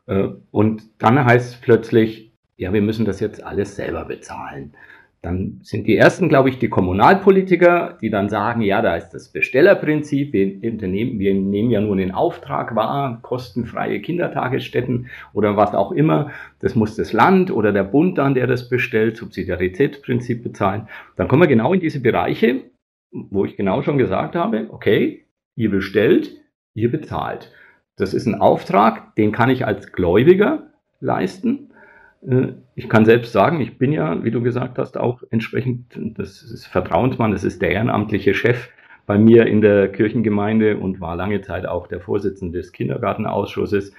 äh, 0.06 0.28
und 0.50 0.82
dann 0.98 1.24
heißt 1.24 1.54
es 1.54 1.60
plötzlich, 1.60 2.32
ja, 2.58 2.70
wir 2.74 2.82
müssen 2.82 3.06
das 3.06 3.18
jetzt 3.20 3.42
alles 3.42 3.76
selber 3.76 4.04
bezahlen. 4.04 4.74
Dann 5.22 5.60
sind 5.62 5.86
die 5.86 5.96
ersten, 5.96 6.28
glaube 6.28 6.48
ich, 6.48 6.58
die 6.58 6.68
Kommunalpolitiker, 6.68 7.96
die 8.00 8.10
dann 8.10 8.28
sagen, 8.28 8.60
ja, 8.60 8.82
da 8.82 8.96
ist 8.96 9.10
das 9.10 9.28
Bestellerprinzip, 9.28 10.32
wir, 10.32 10.46
nehmen, 10.46 11.20
wir 11.20 11.32
nehmen 11.32 11.70
ja 11.70 11.80
nur 11.80 11.94
den 11.94 12.10
Auftrag 12.10 12.74
wahr, 12.74 13.20
kostenfreie 13.22 14.00
Kindertagesstätten 14.00 15.10
oder 15.32 15.56
was 15.56 15.74
auch 15.74 15.92
immer. 15.92 16.32
Das 16.58 16.74
muss 16.74 16.96
das 16.96 17.12
Land 17.12 17.52
oder 17.52 17.72
der 17.72 17.84
Bund 17.84 18.18
dann, 18.18 18.34
der 18.34 18.48
das 18.48 18.68
bestellt, 18.68 19.16
Subsidiaritätsprinzip 19.16 20.42
bezahlen. 20.42 20.88
Dann 21.14 21.28
kommen 21.28 21.42
wir 21.42 21.48
genau 21.48 21.72
in 21.72 21.80
diese 21.80 22.00
Bereiche, 22.00 22.62
wo 23.12 23.44
ich 23.44 23.56
genau 23.56 23.82
schon 23.82 23.98
gesagt 23.98 24.34
habe, 24.34 24.66
okay, 24.70 25.24
ihr 25.54 25.70
bestellt, 25.70 26.32
ihr 26.74 26.90
bezahlt. 26.90 27.52
Das 27.94 28.12
ist 28.12 28.26
ein 28.26 28.40
Auftrag, 28.40 29.14
den 29.14 29.30
kann 29.30 29.50
ich 29.50 29.66
als 29.66 29.92
Gläubiger 29.92 30.72
leisten. 30.98 31.71
Äh, 32.26 32.48
ich 32.74 32.88
kann 32.88 33.04
selbst 33.04 33.32
sagen, 33.32 33.60
ich 33.60 33.78
bin 33.78 33.92
ja, 33.92 34.22
wie 34.24 34.30
du 34.30 34.42
gesagt 34.42 34.78
hast, 34.78 34.98
auch 34.98 35.22
entsprechend, 35.30 35.98
das 36.16 36.42
ist 36.42 36.66
Vertrauensmann, 36.66 37.32
das 37.32 37.44
ist 37.44 37.62
der 37.62 37.70
ehrenamtliche 37.70 38.34
Chef 38.34 38.70
bei 39.06 39.18
mir 39.18 39.46
in 39.46 39.60
der 39.60 39.88
Kirchengemeinde 39.88 40.78
und 40.78 41.00
war 41.00 41.16
lange 41.16 41.40
Zeit 41.42 41.66
auch 41.66 41.86
der 41.86 42.00
Vorsitzende 42.00 42.58
des 42.58 42.72
Kindergartenausschusses. 42.72 43.92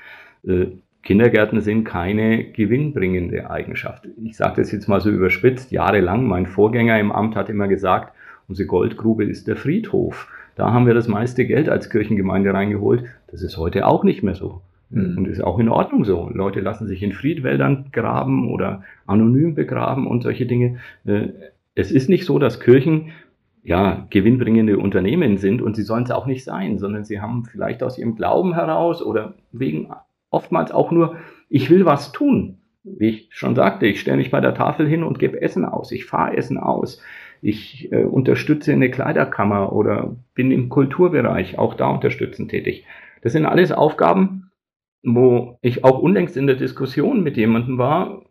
Äh, 0.48 0.68
Kindergärten 1.04 1.60
sind 1.60 1.84
keine 1.84 2.46
gewinnbringende 2.46 3.50
Eigenschaft. 3.50 4.08
Ich 4.24 4.38
sage 4.38 4.62
das 4.62 4.72
jetzt 4.72 4.88
mal 4.88 5.02
so 5.02 5.10
überspitzt, 5.10 5.72
jahrelang, 5.72 6.26
mein 6.26 6.46
Vorgänger 6.46 6.98
im 6.98 7.12
Amt 7.12 7.36
hat 7.36 7.50
immer 7.50 7.68
gesagt, 7.68 8.14
unsere 8.48 8.68
Goldgrube 8.68 9.26
ist 9.26 9.48
der 9.48 9.58
Friedhof. 9.58 10.30
Da 10.56 10.72
haben 10.72 10.88
wir 10.88 10.94
das 10.94 11.10
meiste 11.10 11.46
Geld 11.46 11.68
als 11.68 11.90
Kirchengemeinde 11.90 12.54
reingeholt. 12.54 13.04
Das 13.28 13.42
ist 13.42 13.58
heute 13.58 13.86
auch 13.86 14.06
nicht 14.06 14.24
mehr 14.24 14.36
so. 14.36 14.62
Mhm. 14.94 15.18
Und 15.18 15.28
ist 15.28 15.44
auch 15.44 15.60
in 15.60 15.70
Ordnung 15.70 16.06
so. 16.06 16.30
Leute 16.34 16.60
lassen 16.60 16.88
sich 16.88 17.02
in 17.04 17.14
Friedwäldern 17.14 17.88
graben 17.92 18.50
oder 18.52 18.84
anonym 19.06 19.56
begraben 19.56 20.08
und 20.08 20.22
solche 20.22 20.46
Dinge. 20.46 20.78
Äh, 21.06 21.30
es 21.76 21.92
ist 21.92 22.10
nicht 22.10 22.26
so, 22.26 22.40
dass 22.40 22.60
Kirchen 22.60 23.12
ja, 23.64 24.06
gewinnbringende 24.10 24.78
Unternehmen 24.78 25.38
sind 25.38 25.62
und 25.62 25.76
sie 25.76 25.84
sollen 25.84 26.04
es 26.04 26.12
auch 26.12 26.26
nicht 26.26 26.44
sein, 26.44 26.80
sondern 26.80 27.06
sie 27.06 27.22
haben 27.22 27.46
vielleicht 27.46 27.82
aus 27.82 27.98
ihrem 27.98 28.16
Glauben 28.16 28.54
heraus 28.54 29.02
oder 29.02 29.36
wegen 29.52 29.90
oftmals 30.30 30.72
auch 30.72 30.92
nur, 30.92 31.16
ich 31.50 31.70
will 31.70 31.86
was 31.86 32.12
tun. 32.12 32.58
Wie 32.84 33.08
ich 33.10 33.30
schon 33.32 33.56
sagte, 33.56 33.86
ich 33.86 34.02
stelle 34.02 34.18
mich 34.18 34.32
bei 34.32 34.42
der 34.42 34.54
Tafel 34.54 34.86
hin 34.88 35.04
und 35.04 35.18
gebe 35.18 35.42
Essen 35.42 35.64
aus, 35.64 35.94
ich 35.94 36.06
fahre 36.06 36.36
Essen 36.36 36.58
aus, 36.58 37.02
ich 37.42 37.90
äh, 37.94 38.04
unterstütze 38.04 38.74
eine 38.74 38.92
Kleiderkammer 38.92 39.72
oder 39.72 40.16
bin 40.36 40.52
im 40.52 40.68
Kulturbereich 40.68 41.58
auch 41.58 41.76
da 41.76 41.88
unterstützend 41.88 42.52
tätig. 42.52 42.86
Das 43.22 43.32
sind 43.32 43.46
alles 43.46 43.72
Aufgaben, 43.72 44.43
wo 45.04 45.58
ich 45.62 45.84
auch 45.84 46.00
unlängst 46.00 46.38
in 46.38 46.48
der 46.48 46.56
Diskussion 46.56 47.24
mit 47.24 47.38
jemandem 47.38 47.78
war, 47.78 48.24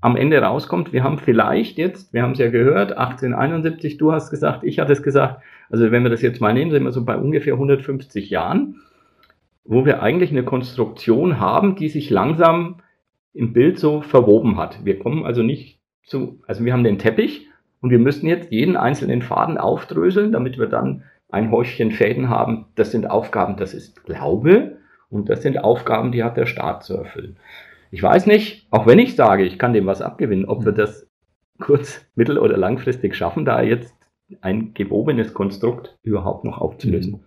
am 0.00 0.16
Ende 0.16 0.40
rauskommt, 0.40 0.92
wir 0.92 1.02
haben 1.02 1.18
vielleicht 1.18 1.78
jetzt, 1.78 2.12
wir 2.12 2.22
haben 2.22 2.32
es 2.32 2.38
ja 2.38 2.50
gehört, 2.50 2.92
1871, 2.92 3.96
du 3.96 4.12
hast 4.12 4.30
gesagt, 4.30 4.62
ich 4.62 4.78
hatte 4.78 4.92
es 4.92 5.02
gesagt, 5.02 5.42
also 5.70 5.90
wenn 5.90 6.02
wir 6.02 6.10
das 6.10 6.22
jetzt 6.22 6.40
mal 6.40 6.54
nehmen, 6.54 6.70
sind 6.70 6.84
wir 6.84 6.92
so 6.92 7.04
bei 7.04 7.16
ungefähr 7.16 7.54
150 7.54 8.30
Jahren, 8.30 8.76
wo 9.64 9.84
wir 9.84 10.02
eigentlich 10.02 10.30
eine 10.30 10.44
Konstruktion 10.44 11.40
haben, 11.40 11.74
die 11.74 11.88
sich 11.88 12.10
langsam 12.10 12.76
im 13.34 13.52
Bild 13.52 13.78
so 13.78 14.02
verwoben 14.02 14.56
hat. 14.56 14.84
Wir 14.84 14.98
kommen 14.98 15.24
also 15.24 15.42
nicht 15.42 15.80
zu, 16.04 16.40
also 16.46 16.64
wir 16.64 16.72
haben 16.72 16.84
den 16.84 16.98
Teppich 16.98 17.48
und 17.80 17.90
wir 17.90 17.98
müssen 17.98 18.26
jetzt 18.26 18.52
jeden 18.52 18.76
einzelnen 18.76 19.22
Faden 19.22 19.58
aufdröseln, 19.58 20.32
damit 20.32 20.58
wir 20.58 20.66
dann 20.66 21.04
ein 21.28 21.50
Häufchen 21.50 21.90
Fäden 21.90 22.28
haben. 22.28 22.66
Das 22.74 22.90
sind 22.92 23.10
Aufgaben, 23.10 23.56
das 23.56 23.74
ist 23.74 24.04
Glaube, 24.04 24.77
und 25.10 25.28
das 25.28 25.42
sind 25.42 25.58
Aufgaben, 25.58 26.12
die 26.12 26.22
hat 26.22 26.36
der 26.36 26.46
Staat 26.46 26.84
zu 26.84 26.96
erfüllen. 26.96 27.36
Ich 27.90 28.02
weiß 28.02 28.26
nicht, 28.26 28.66
auch 28.70 28.86
wenn 28.86 28.98
ich 28.98 29.16
sage, 29.16 29.44
ich 29.44 29.58
kann 29.58 29.72
dem 29.72 29.86
was 29.86 30.02
abgewinnen, 30.02 30.44
ob 30.44 30.64
wir 30.64 30.72
das 30.72 31.08
kurz-, 31.58 32.04
mittel- 32.14 32.38
oder 32.38 32.56
langfristig 32.56 33.14
schaffen, 33.14 33.44
da 33.44 33.62
jetzt 33.62 33.94
ein 34.42 34.74
gewobenes 34.74 35.32
Konstrukt 35.32 35.96
überhaupt 36.02 36.44
noch 36.44 36.58
aufzulösen. 36.58 37.20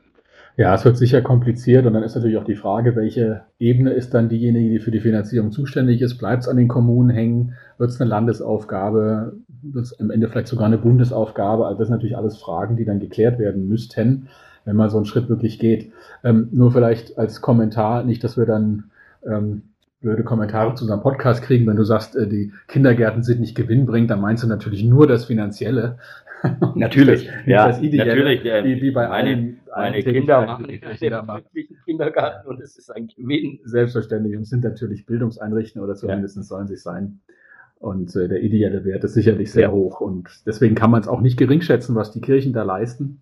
Ja, 0.58 0.76
es 0.76 0.86
wird 0.86 0.98
sicher 0.98 1.22
kompliziert 1.22 1.86
und 1.86 1.94
dann 1.94 2.04
ist 2.04 2.14
natürlich 2.14 2.38
auch 2.38 2.44
die 2.44 2.56
Frage, 2.56 2.96
welche 2.96 3.46
Ebene 3.58 3.92
ist 3.94 4.14
dann 4.14 4.30
diejenige, 4.30 4.70
die 4.70 4.80
für 4.80 4.92
die 4.92 5.00
Finanzierung 5.00 5.52
zuständig 5.52 6.02
ist? 6.02 6.18
Bleibt 6.18 6.44
es 6.44 6.50
an 6.50 6.58
den 6.58 6.68
Kommunen 6.68 7.10
hängen? 7.10 7.54
Wird 7.78 7.90
es 7.90 8.02
eine 8.02 8.10
Landesaufgabe? 8.10 9.38
Wird 9.48 9.86
es 9.86 10.00
am 10.00 10.12
Ende 10.12 10.28
vielleicht 10.28 10.50
sogar 10.50 10.68
eine 10.68 10.78
Bundesaufgabe? 10.78 11.66
Also 11.66 11.80
das 11.80 11.88
sind 11.88 11.96
natürlich 11.96 12.18
alles 12.18 12.38
Fragen, 12.38 12.76
die 12.76 12.86
dann 12.86 13.00
geklärt 13.00 13.40
werden 13.40 13.68
müssten 13.68 14.28
wenn 14.66 14.76
man 14.76 14.90
so 14.90 14.98
einen 14.98 15.06
Schritt 15.06 15.30
wirklich 15.30 15.60
geht. 15.60 15.92
Ähm, 16.24 16.50
nur 16.52 16.72
vielleicht 16.72 17.18
als 17.18 17.42
Kommentar, 17.42 18.04
nicht, 18.04 18.24
dass 18.24 18.38
wir 18.38 18.46
dann 18.46 18.86
ähm, 19.26 19.64
blöde 20.02 20.24
Kommentare 20.24 20.74
zu 20.76 20.84
unserem 20.84 21.02
Podcast 21.02 21.44
kriegen, 21.44 21.68
wenn 21.68 21.76
du 21.76 21.84
sagst, 21.84 22.16
äh, 22.16 22.28
die 22.28 22.52
Kindergärten 22.68 23.24
sind 23.24 23.40
nicht 23.40 23.56
gewinnbringend, 23.56 24.12
dann 24.12 24.22
meinst 24.22 24.44
du 24.44 24.48
natürlich 24.48 24.84
nur 24.84 25.08
das 25.08 25.26
Finanzielle. 25.26 25.98
Natürlich, 26.74 27.28
das, 27.28 27.46
ja, 27.46 27.68
das 27.68 27.82
Ideelle, 27.84 28.16
natürlich. 28.16 28.46
Äh, 28.46 28.64
wie, 28.64 28.82
wie 28.82 28.90
bei 28.90 29.08
meine, 29.08 29.30
allen, 29.30 29.60
meine 29.76 29.96
allen 29.98 30.04
Kinder 30.04 30.44
machen 30.44 30.66
den 30.66 30.82
Kindergarten 31.86 32.48
und 32.48 32.60
es 32.62 32.80
ist 32.80 32.90
ein 32.90 33.10
Gewinn. 33.10 33.60
Selbstverständlich 33.64 34.36
und 34.36 34.46
sind 34.46 34.64
natürlich 34.64 35.06
Bildungseinrichtungen 35.06 35.88
oder 35.88 35.96
zumindest 35.96 36.38
ja. 36.38 36.42
sollen 36.42 36.68
sie 36.68 36.78
sein. 36.78 37.20
Und 37.78 38.16
äh, 38.16 38.28
der 38.28 38.42
ideelle 38.42 38.84
Wert 38.86 39.04
ist 39.04 39.14
sicherlich 39.14 39.52
sehr 39.52 39.68
ja. 39.68 39.72
hoch 39.72 40.02
und 40.02 40.30
deswegen 40.48 40.74
kann 40.74 40.90
man 40.90 41.02
es 41.02 41.08
auch 41.08 41.22
nicht 41.22 41.38
geringschätzen, 41.38 41.94
was 41.94 42.12
die 42.12 42.22
Kirchen 42.22 42.54
da 42.54 42.64
leisten. 42.64 43.22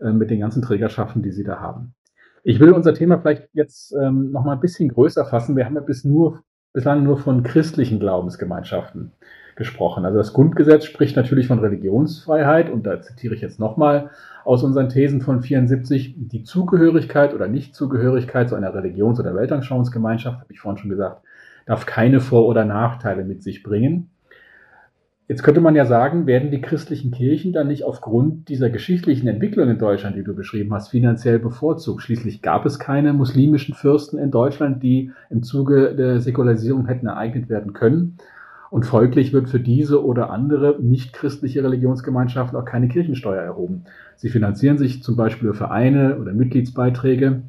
Äh, 0.00 0.12
mit 0.12 0.30
den 0.30 0.40
ganzen 0.40 0.62
Trägerschaften, 0.62 1.22
die 1.22 1.30
sie 1.30 1.44
da 1.44 1.60
haben. 1.60 1.94
Ich 2.42 2.60
will 2.60 2.72
unser 2.72 2.94
Thema 2.94 3.18
vielleicht 3.18 3.48
jetzt 3.52 3.94
ähm, 4.00 4.32
noch 4.32 4.44
mal 4.44 4.52
ein 4.52 4.60
bisschen 4.60 4.88
größer 4.88 5.24
fassen. 5.24 5.56
Wir 5.56 5.64
haben 5.64 5.76
ja 5.76 5.80
bis 5.80 6.04
nur, 6.04 6.42
bislang 6.72 7.04
nur 7.04 7.18
von 7.18 7.42
christlichen 7.42 8.00
Glaubensgemeinschaften 8.00 9.12
gesprochen. 9.56 10.04
Also 10.04 10.18
das 10.18 10.32
Grundgesetz 10.32 10.84
spricht 10.84 11.16
natürlich 11.16 11.46
von 11.46 11.60
Religionsfreiheit 11.60 12.70
und 12.70 12.84
da 12.84 13.00
zitiere 13.00 13.34
ich 13.34 13.40
jetzt 13.40 13.60
nochmal 13.60 14.10
aus 14.44 14.64
unseren 14.64 14.88
Thesen 14.88 15.20
von 15.20 15.42
74, 15.42 16.16
die 16.18 16.42
Zugehörigkeit 16.42 17.32
oder 17.34 17.46
Nichtzugehörigkeit 17.46 18.48
zu 18.48 18.56
einer 18.56 18.74
Religions- 18.74 19.20
oder 19.20 19.34
Weltanschauungsgemeinschaft, 19.34 20.40
habe 20.40 20.52
ich 20.52 20.60
vorhin 20.60 20.78
schon 20.78 20.90
gesagt, 20.90 21.22
darf 21.66 21.86
keine 21.86 22.20
Vor- 22.20 22.46
oder 22.46 22.64
Nachteile 22.64 23.24
mit 23.24 23.42
sich 23.42 23.62
bringen. 23.62 24.10
Jetzt 25.26 25.42
könnte 25.42 25.62
man 25.62 25.74
ja 25.74 25.86
sagen, 25.86 26.26
werden 26.26 26.50
die 26.50 26.60
christlichen 26.60 27.10
Kirchen 27.10 27.54
dann 27.54 27.68
nicht 27.68 27.84
aufgrund 27.84 28.50
dieser 28.50 28.68
geschichtlichen 28.68 29.26
Entwicklung 29.26 29.70
in 29.70 29.78
Deutschland, 29.78 30.16
die 30.16 30.22
du 30.22 30.34
beschrieben 30.34 30.74
hast, 30.74 30.88
finanziell 30.88 31.38
bevorzugt? 31.38 32.02
Schließlich 32.02 32.42
gab 32.42 32.66
es 32.66 32.78
keine 32.78 33.14
muslimischen 33.14 33.74
Fürsten 33.74 34.18
in 34.18 34.30
Deutschland, 34.30 34.82
die 34.82 35.12
im 35.30 35.42
Zuge 35.42 35.94
der 35.94 36.20
Säkularisierung 36.20 36.86
hätten 36.86 37.06
ereignet 37.06 37.48
werden 37.48 37.72
können. 37.72 38.18
Und 38.68 38.84
folglich 38.84 39.32
wird 39.32 39.48
für 39.48 39.60
diese 39.60 40.04
oder 40.04 40.28
andere 40.28 40.78
nicht 40.82 41.14
christliche 41.14 41.64
Religionsgemeinschaften 41.64 42.58
auch 42.58 42.66
keine 42.66 42.88
Kirchensteuer 42.88 43.40
erhoben. 43.40 43.84
Sie 44.16 44.28
finanzieren 44.28 44.76
sich 44.76 45.02
zum 45.02 45.16
Beispiel 45.16 45.54
Vereine 45.54 46.18
oder 46.18 46.34
Mitgliedsbeiträge 46.34 47.44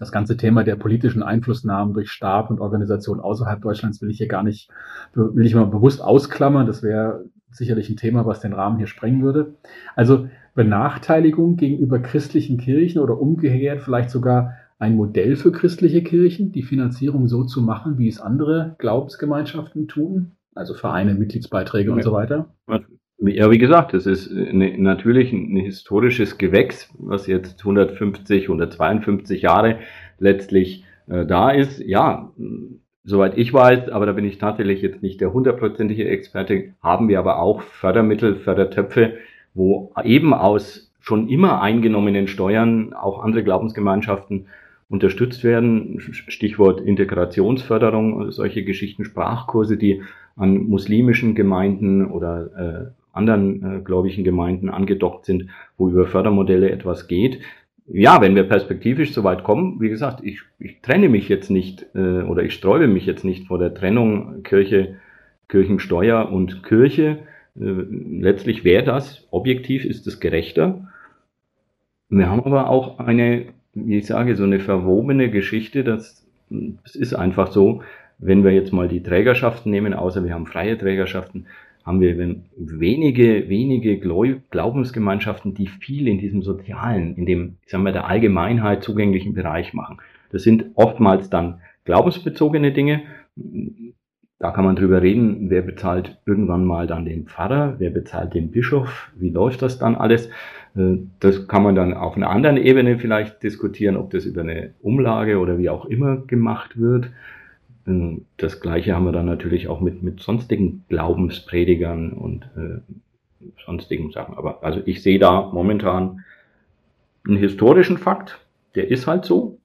das 0.00 0.10
ganze 0.10 0.38
Thema 0.38 0.64
der 0.64 0.76
politischen 0.76 1.22
Einflussnahmen 1.22 1.92
durch 1.92 2.10
Staat 2.10 2.50
und 2.50 2.58
Organisationen 2.58 3.20
außerhalb 3.20 3.60
Deutschlands 3.60 4.00
will 4.00 4.10
ich 4.10 4.16
hier 4.16 4.28
gar 4.28 4.42
nicht, 4.42 4.70
will 5.14 5.44
ich 5.44 5.54
mal 5.54 5.66
bewusst 5.66 6.02
ausklammern. 6.02 6.66
Das 6.66 6.82
wäre 6.82 7.26
sicherlich 7.50 7.90
ein 7.90 7.98
Thema, 7.98 8.24
was 8.24 8.40
den 8.40 8.54
Rahmen 8.54 8.78
hier 8.78 8.86
sprengen 8.86 9.22
würde. 9.22 9.56
Also 9.94 10.28
Benachteiligung 10.54 11.56
gegenüber 11.56 11.98
christlichen 11.98 12.56
Kirchen 12.56 13.00
oder 13.00 13.20
umgekehrt 13.20 13.82
vielleicht 13.82 14.08
sogar 14.08 14.54
ein 14.78 14.96
Modell 14.96 15.36
für 15.36 15.52
christliche 15.52 16.02
Kirchen, 16.02 16.50
die 16.50 16.62
Finanzierung 16.62 17.28
so 17.28 17.44
zu 17.44 17.60
machen, 17.60 17.98
wie 17.98 18.08
es 18.08 18.20
andere 18.20 18.76
Glaubensgemeinschaften 18.78 19.86
tun, 19.86 20.32
also 20.54 20.72
Vereine, 20.72 21.12
Mitgliedsbeiträge 21.12 21.90
ja. 21.90 21.94
und 21.94 22.02
so 22.02 22.12
weiter. 22.12 22.54
Ja, 23.22 23.50
wie 23.50 23.58
gesagt, 23.58 23.92
es 23.92 24.06
ist 24.06 24.34
eine, 24.34 24.78
natürlich 24.78 25.30
ein 25.32 25.54
historisches 25.56 26.38
Gewächs, 26.38 26.90
was 26.98 27.26
jetzt 27.26 27.60
150, 27.60 28.44
152 28.44 29.42
Jahre 29.42 29.78
letztlich 30.18 30.84
äh, 31.06 31.26
da 31.26 31.50
ist. 31.50 31.80
Ja, 31.80 32.32
soweit 33.04 33.36
ich 33.36 33.52
weiß, 33.52 33.90
aber 33.90 34.06
da 34.06 34.12
bin 34.12 34.24
ich 34.24 34.38
tatsächlich 34.38 34.80
jetzt 34.80 35.02
nicht 35.02 35.20
der 35.20 35.34
hundertprozentige 35.34 36.08
Experte, 36.08 36.72
haben 36.82 37.08
wir 37.08 37.18
aber 37.18 37.40
auch 37.40 37.60
Fördermittel, 37.60 38.36
Fördertöpfe, 38.36 39.18
wo 39.52 39.92
eben 40.02 40.32
aus 40.32 40.90
schon 41.00 41.28
immer 41.28 41.60
eingenommenen 41.60 42.26
Steuern 42.26 42.94
auch 42.94 43.22
andere 43.22 43.44
Glaubensgemeinschaften 43.44 44.46
unterstützt 44.88 45.44
werden. 45.44 46.00
Stichwort 46.00 46.80
Integrationsförderung, 46.80 48.30
solche 48.30 48.64
Geschichten, 48.64 49.04
Sprachkurse, 49.04 49.76
die 49.76 50.02
an 50.36 50.68
muslimischen 50.68 51.34
Gemeinden 51.34 52.06
oder 52.06 52.92
äh, 52.96 52.99
anderen 53.20 53.78
äh, 53.78 53.80
gläubigen 53.82 54.24
Gemeinden 54.24 54.70
angedockt 54.70 55.26
sind, 55.26 55.50
wo 55.76 55.88
über 55.88 56.06
Fördermodelle 56.06 56.70
etwas 56.70 57.06
geht. 57.06 57.40
Ja, 57.86 58.20
wenn 58.20 58.36
wir 58.36 58.44
perspektivisch 58.44 59.12
so 59.12 59.24
weit 59.24 59.44
kommen, 59.44 59.80
wie 59.80 59.88
gesagt, 59.88 60.20
ich, 60.22 60.40
ich 60.58 60.80
trenne 60.80 61.08
mich 61.08 61.28
jetzt 61.28 61.50
nicht 61.50 61.86
äh, 61.94 62.22
oder 62.22 62.42
ich 62.42 62.54
sträube 62.54 62.86
mich 62.86 63.04
jetzt 63.04 63.24
nicht 63.24 63.46
vor 63.48 63.58
der 63.58 63.74
Trennung 63.74 64.42
Kirche, 64.42 64.96
Kirchensteuer 65.48 66.30
und 66.30 66.62
Kirche. 66.62 67.18
Äh, 67.58 67.84
letztlich 68.20 68.64
wäre 68.64 68.84
das, 68.84 69.26
objektiv 69.30 69.84
ist 69.84 70.06
es 70.06 70.20
gerechter. 70.20 70.88
Wir 72.08 72.28
haben 72.28 72.44
aber 72.44 72.70
auch 72.70 72.98
eine, 72.98 73.46
wie 73.74 73.98
ich 73.98 74.06
sage, 74.06 74.36
so 74.36 74.44
eine 74.44 74.60
verwobene 74.60 75.30
Geschichte, 75.30 75.84
dass 75.84 76.26
es 76.84 76.96
ist 76.96 77.14
einfach 77.14 77.52
so, 77.52 77.82
wenn 78.18 78.44
wir 78.44 78.52
jetzt 78.52 78.72
mal 78.72 78.88
die 78.88 79.02
Trägerschaften 79.02 79.70
nehmen, 79.70 79.94
außer 79.94 80.24
wir 80.24 80.34
haben 80.34 80.46
freie 80.46 80.76
Trägerschaften, 80.76 81.46
haben 81.90 82.00
wir 82.00 82.16
wenige, 82.56 83.48
wenige 83.48 83.98
Glaubensgemeinschaften, 83.98 85.54
die 85.54 85.66
viel 85.66 86.06
in 86.06 86.18
diesem 86.18 86.40
sozialen, 86.40 87.16
in 87.16 87.26
dem, 87.26 87.56
ich 87.64 87.72
sag 87.72 87.80
mal, 87.80 87.92
der 87.92 88.06
Allgemeinheit 88.06 88.84
zugänglichen 88.84 89.34
Bereich 89.34 89.74
machen. 89.74 89.98
Das 90.30 90.44
sind 90.44 90.66
oftmals 90.76 91.30
dann 91.30 91.60
glaubensbezogene 91.84 92.70
Dinge. 92.70 93.02
Da 94.38 94.52
kann 94.52 94.64
man 94.64 94.76
drüber 94.76 95.02
reden, 95.02 95.50
wer 95.50 95.62
bezahlt 95.62 96.20
irgendwann 96.26 96.64
mal 96.64 96.86
dann 96.86 97.04
den 97.04 97.26
Pfarrer, 97.26 97.74
wer 97.78 97.90
bezahlt 97.90 98.34
den 98.34 98.52
Bischof, 98.52 99.10
wie 99.16 99.30
läuft 99.30 99.60
das 99.60 99.80
dann 99.80 99.96
alles. 99.96 100.28
Äh, 100.76 100.98
das 101.18 101.48
kann 101.48 101.64
man 101.64 101.74
dann 101.74 101.92
auf 101.92 102.16
einer 102.16 102.30
anderen 102.30 102.56
Ebene 102.56 102.98
vielleicht 102.98 103.42
diskutieren, 103.42 103.96
ob 103.96 104.10
das 104.10 104.26
über 104.26 104.42
eine 104.42 104.74
Umlage 104.80 105.40
oder 105.40 105.58
wie 105.58 105.68
auch 105.68 105.86
immer 105.86 106.18
gemacht 106.18 106.78
wird. 106.78 107.10
Äh, 107.86 108.18
das 108.36 108.60
Gleiche 108.60 108.94
haben 108.94 109.04
wir 109.04 109.12
dann 109.12 109.26
natürlich 109.26 109.68
auch 109.68 109.80
mit, 109.80 110.02
mit 110.02 110.20
sonstigen 110.20 110.84
Glaubenspredigern 110.88 112.12
und 112.12 112.44
äh, 112.56 112.80
sonstigen 113.64 114.10
Sachen. 114.10 114.36
Aber 114.36 114.62
also 114.62 114.80
ich 114.84 115.02
sehe 115.02 115.18
da 115.18 115.42
momentan 115.52 116.24
einen 117.26 117.36
historischen 117.36 117.98
Fakt, 117.98 118.38
der 118.74 118.90
ist 118.90 119.06
halt 119.06 119.24
so. 119.24 119.58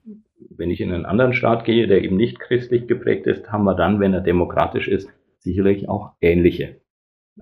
Wenn 0.57 0.69
ich 0.69 0.81
in 0.81 0.91
einen 0.91 1.05
anderen 1.05 1.33
Staat 1.33 1.65
gehe, 1.65 1.87
der 1.87 2.03
eben 2.03 2.15
nicht 2.15 2.39
christlich 2.39 2.87
geprägt 2.87 3.27
ist, 3.27 3.51
haben 3.51 3.63
wir 3.63 3.75
dann, 3.75 3.99
wenn 3.99 4.13
er 4.13 4.21
demokratisch 4.21 4.87
ist, 4.87 5.09
sicherlich 5.39 5.89
auch 5.89 6.11
ähnliche 6.21 6.77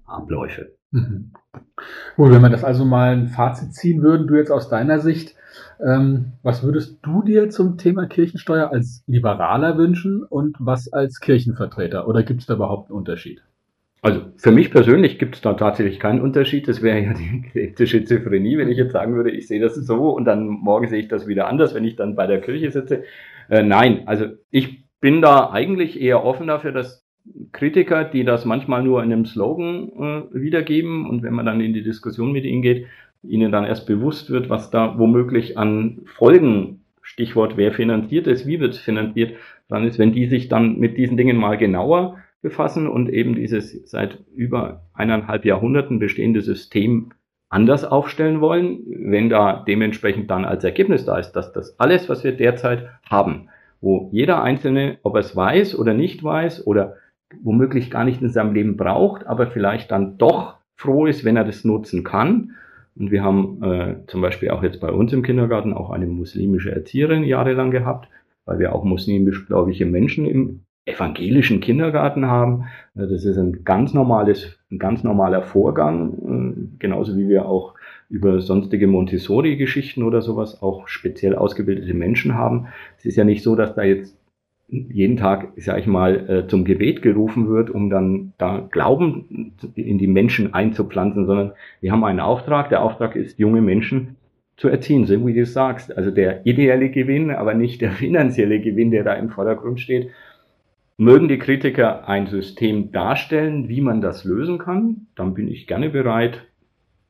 Abläufe. 0.06 0.76
Mhm. 0.92 1.32
Gut, 2.16 2.32
wenn 2.32 2.42
wir 2.42 2.50
das 2.50 2.64
also 2.64 2.86
mal 2.86 3.14
ein 3.14 3.28
Fazit 3.28 3.74
ziehen 3.74 4.02
würden, 4.02 4.28
du 4.28 4.36
jetzt 4.36 4.52
aus 4.52 4.70
deiner 4.70 5.00
Sicht, 5.00 5.36
ähm, 5.86 6.34
was 6.44 6.64
würdest 6.64 7.00
du 7.04 7.24
dir 7.24 7.50
zum 7.50 7.78
Thema 7.78 8.06
Kirchensteuer 8.06 8.72
als 8.72 9.04
Liberaler 9.08 9.78
wünschen 9.78 10.24
und 10.24 10.56
was 10.60 10.92
als 10.92 11.20
Kirchenvertreter? 11.20 12.08
Oder 12.08 12.24
gibt 12.24 12.42
es 12.42 12.46
da 12.48 12.56
überhaupt 12.56 12.90
einen 12.90 12.98
Unterschied? 12.98 13.42
Also 14.02 14.22
für 14.36 14.52
mich 14.52 14.70
persönlich 14.70 15.18
gibt 15.18 15.36
es 15.36 15.42
da 15.42 15.54
tatsächlich 15.54 16.00
keinen 16.00 16.22
Unterschied. 16.22 16.68
Das 16.68 16.82
wäre 16.82 17.00
ja 17.00 17.14
die 17.14 17.60
echte 17.60 17.88
Schizophrenie, 17.88 18.58
wenn 18.58 18.70
ich 18.70 18.78
jetzt 18.78 18.92
sagen 18.92 19.16
würde, 19.16 19.32
ich 19.32 19.48
sehe 19.48 19.62
das 19.62 19.76
so 19.76 20.10
und 20.10 20.26
dann 20.26 20.48
morgen 20.48 20.90
sehe 20.90 21.00
ich 21.00 21.08
das 21.08 21.26
wieder 21.26 21.48
anders, 21.48 21.74
wenn 21.74 21.86
ich 21.86 21.96
dann 21.96 22.16
bei 22.16 22.28
der 22.28 22.42
Kirche 22.42 22.70
sitze. 22.72 23.04
Äh, 23.50 23.64
nein, 23.64 24.04
also 24.06 24.26
ich 24.52 24.84
bin 25.00 25.22
da 25.22 25.52
eigentlich 25.52 26.02
eher 26.02 26.24
offen 26.24 26.48
dafür, 26.48 26.74
dass 26.74 27.06
Kritiker, 27.54 28.04
die 28.04 28.26
das 28.26 28.44
manchmal 28.44 28.84
nur 28.84 29.02
in 29.02 29.14
einem 29.14 29.26
Slogan 29.26 29.90
äh, 30.34 30.34
wiedergeben 30.34 31.10
und 31.10 31.24
wenn 31.24 31.34
man 31.34 31.46
dann 31.46 31.62
in 31.62 31.74
die 31.74 31.84
Diskussion 31.84 32.34
mit 32.34 32.44
ihnen 32.44 32.62
geht, 32.62 32.88
ihnen 33.24 33.52
dann 33.52 33.66
erst 33.66 33.88
bewusst 33.88 34.30
wird, 34.30 34.50
was 34.50 34.70
da 34.70 34.98
womöglich 34.98 35.58
an 35.58 36.02
Folgen, 36.06 36.82
Stichwort, 37.02 37.58
wer 37.58 37.74
finanziert 37.74 38.28
es, 38.28 38.46
wie 38.48 38.60
wird 38.60 38.74
es 38.74 38.80
finanziert, 38.80 39.36
dann 39.68 39.86
ist, 39.86 40.00
wenn 40.00 40.14
die 40.14 40.28
sich 40.28 40.50
dann 40.50 40.80
mit 40.80 40.98
diesen 40.98 41.18
Dingen 41.18 41.38
mal 41.38 41.58
genauer 41.58 42.18
befassen 42.42 42.88
und 42.88 43.10
eben 43.10 43.36
dieses 43.36 43.90
seit 43.90 44.20
über 44.36 44.84
eineinhalb 44.94 45.46
Jahrhunderten 45.46 46.00
bestehende 46.00 46.42
System 46.42 47.12
anders 47.50 47.86
aufstellen 47.86 48.42
wollen, 48.42 48.80
wenn 48.88 49.30
da 49.30 49.64
dementsprechend 49.68 50.30
dann 50.32 50.44
als 50.44 50.64
Ergebnis 50.64 51.06
da 51.06 51.18
ist, 51.18 51.34
dass 51.34 51.54
das 51.54 51.80
alles, 51.80 52.10
was 52.10 52.24
wir 52.24 52.32
derzeit 52.32 52.90
haben, 53.10 53.50
wo 53.80 54.10
jeder 54.12 54.42
Einzelne, 54.42 54.98
ob 55.04 55.16
er 55.16 55.20
es 55.20 55.36
weiß 55.36 55.78
oder 55.78 55.94
nicht 55.94 56.24
weiß 56.24 56.66
oder 56.66 56.96
womöglich 57.42 57.92
gar 57.92 58.06
nicht 58.06 58.22
in 58.22 58.30
seinem 58.30 58.54
Leben 58.54 58.76
braucht, 58.76 59.28
aber 59.28 59.48
vielleicht 59.48 59.92
dann 59.92 60.18
doch 60.18 60.56
froh 60.76 61.06
ist, 61.06 61.24
wenn 61.26 61.38
er 61.38 61.46
das 61.46 61.64
nutzen 61.64 62.04
kann. 62.04 62.56
Und 62.96 63.12
wir 63.12 63.24
haben 63.24 63.62
äh, 63.64 63.96
zum 64.08 64.22
Beispiel 64.22 64.50
auch 64.52 64.64
jetzt 64.64 64.80
bei 64.80 64.92
uns 64.92 65.14
im 65.14 65.24
Kindergarten 65.24 65.74
auch 65.74 65.90
eine 65.90 66.06
muslimische 66.06 66.72
Erzieherin 66.72 67.24
jahrelang 67.24 67.72
gehabt, 67.72 68.08
weil 68.46 68.60
wir 68.60 68.76
auch 68.76 68.84
muslimisch 68.84 69.48
gläubige 69.48 69.86
Menschen 69.86 70.26
im 70.26 70.60
evangelischen 70.86 71.60
Kindergarten 71.62 72.28
haben. 72.28 72.66
Äh, 72.96 73.08
das 73.08 73.26
ist 73.26 73.38
ein 73.38 73.64
ganz 73.64 73.94
normales, 73.94 74.58
ein 74.72 74.80
ganz 74.80 75.04
normaler 75.04 75.42
Vorgang, 75.42 76.14
äh, 76.14 76.78
genauso 76.80 77.18
wie 77.18 77.28
wir 77.28 77.48
auch 77.48 77.74
über 78.10 78.42
sonstige 78.42 78.88
Montessori-Geschichten 78.88 80.04
oder 80.04 80.22
sowas 80.22 80.62
auch 80.62 80.88
speziell 80.88 81.36
ausgebildete 81.36 81.96
Menschen 81.96 82.36
haben. 82.36 82.68
Es 82.98 83.06
ist 83.06 83.16
ja 83.16 83.24
nicht 83.24 83.42
so, 83.42 83.56
dass 83.56 83.74
da 83.74 83.84
jetzt 83.84 84.16
jeden 84.68 85.18
Tag, 85.18 85.54
sag 85.58 85.80
ich 85.80 85.88
mal, 85.88 86.30
äh, 86.30 86.48
zum 86.48 86.66
Gebet 86.66 87.02
gerufen 87.02 87.48
wird, 87.50 87.70
um 87.70 87.90
dann 87.90 88.34
da 88.38 88.68
Glauben 88.72 89.54
in 89.76 89.98
die 89.98 90.08
Menschen 90.08 90.54
einzupflanzen, 90.54 91.26
sondern 91.26 91.52
wir 91.82 91.92
haben 91.92 92.04
einen 92.04 92.20
Auftrag. 92.20 92.70
Der 92.70 92.82
Auftrag 92.82 93.16
ist, 93.16 93.40
junge 93.40 93.62
Menschen 93.62 94.16
zu 94.58 94.70
erziehen, 94.70 95.06
so 95.06 95.26
wie 95.26 95.34
du 95.34 95.46
sagst. 95.46 95.96
Also 95.96 96.12
der 96.12 96.46
ideelle 96.46 96.90
Gewinn, 96.90 97.32
aber 97.32 97.54
nicht 97.54 97.82
der 97.82 97.92
finanzielle 97.92 98.60
Gewinn, 98.60 98.92
der 98.92 99.04
da 99.04 99.14
im 99.14 99.30
Vordergrund 99.30 99.80
steht. 99.80 100.10
Mögen 100.98 101.28
die 101.28 101.40
Kritiker 101.40 102.08
ein 102.08 102.28
System 102.28 102.92
darstellen, 102.92 103.68
wie 103.68 103.82
man 103.82 104.02
das 104.02 104.24
lösen 104.26 104.60
kann, 104.60 105.08
dann 105.16 105.34
bin 105.34 105.48
ich 105.48 105.66
gerne 105.66 105.90
bereit, 105.90 106.46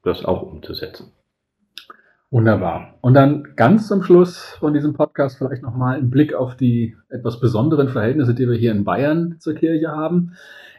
das 0.03 0.23
auch 0.23 0.41
umzusetzen. 0.41 1.11
Wunderbar. 2.33 2.95
Und 3.01 3.13
dann 3.13 3.49
ganz 3.55 3.87
zum 3.87 4.01
Schluss 4.01 4.57
von 4.59 4.73
diesem 4.73 4.95
Podcast 4.95 5.37
vielleicht 5.37 5.61
nochmal 5.61 5.99
ein 5.99 6.09
Blick 6.09 6.33
auf 6.33 6.57
die 6.57 6.97
etwas 7.09 7.39
besonderen 7.39 7.89
Verhältnisse, 7.89 8.33
die 8.33 8.49
wir 8.49 8.55
hier 8.55 8.71
in 8.71 8.85
Bayern 8.85 9.35
zur 9.37 9.53
Kirche 9.53 9.89
haben. 9.89 10.31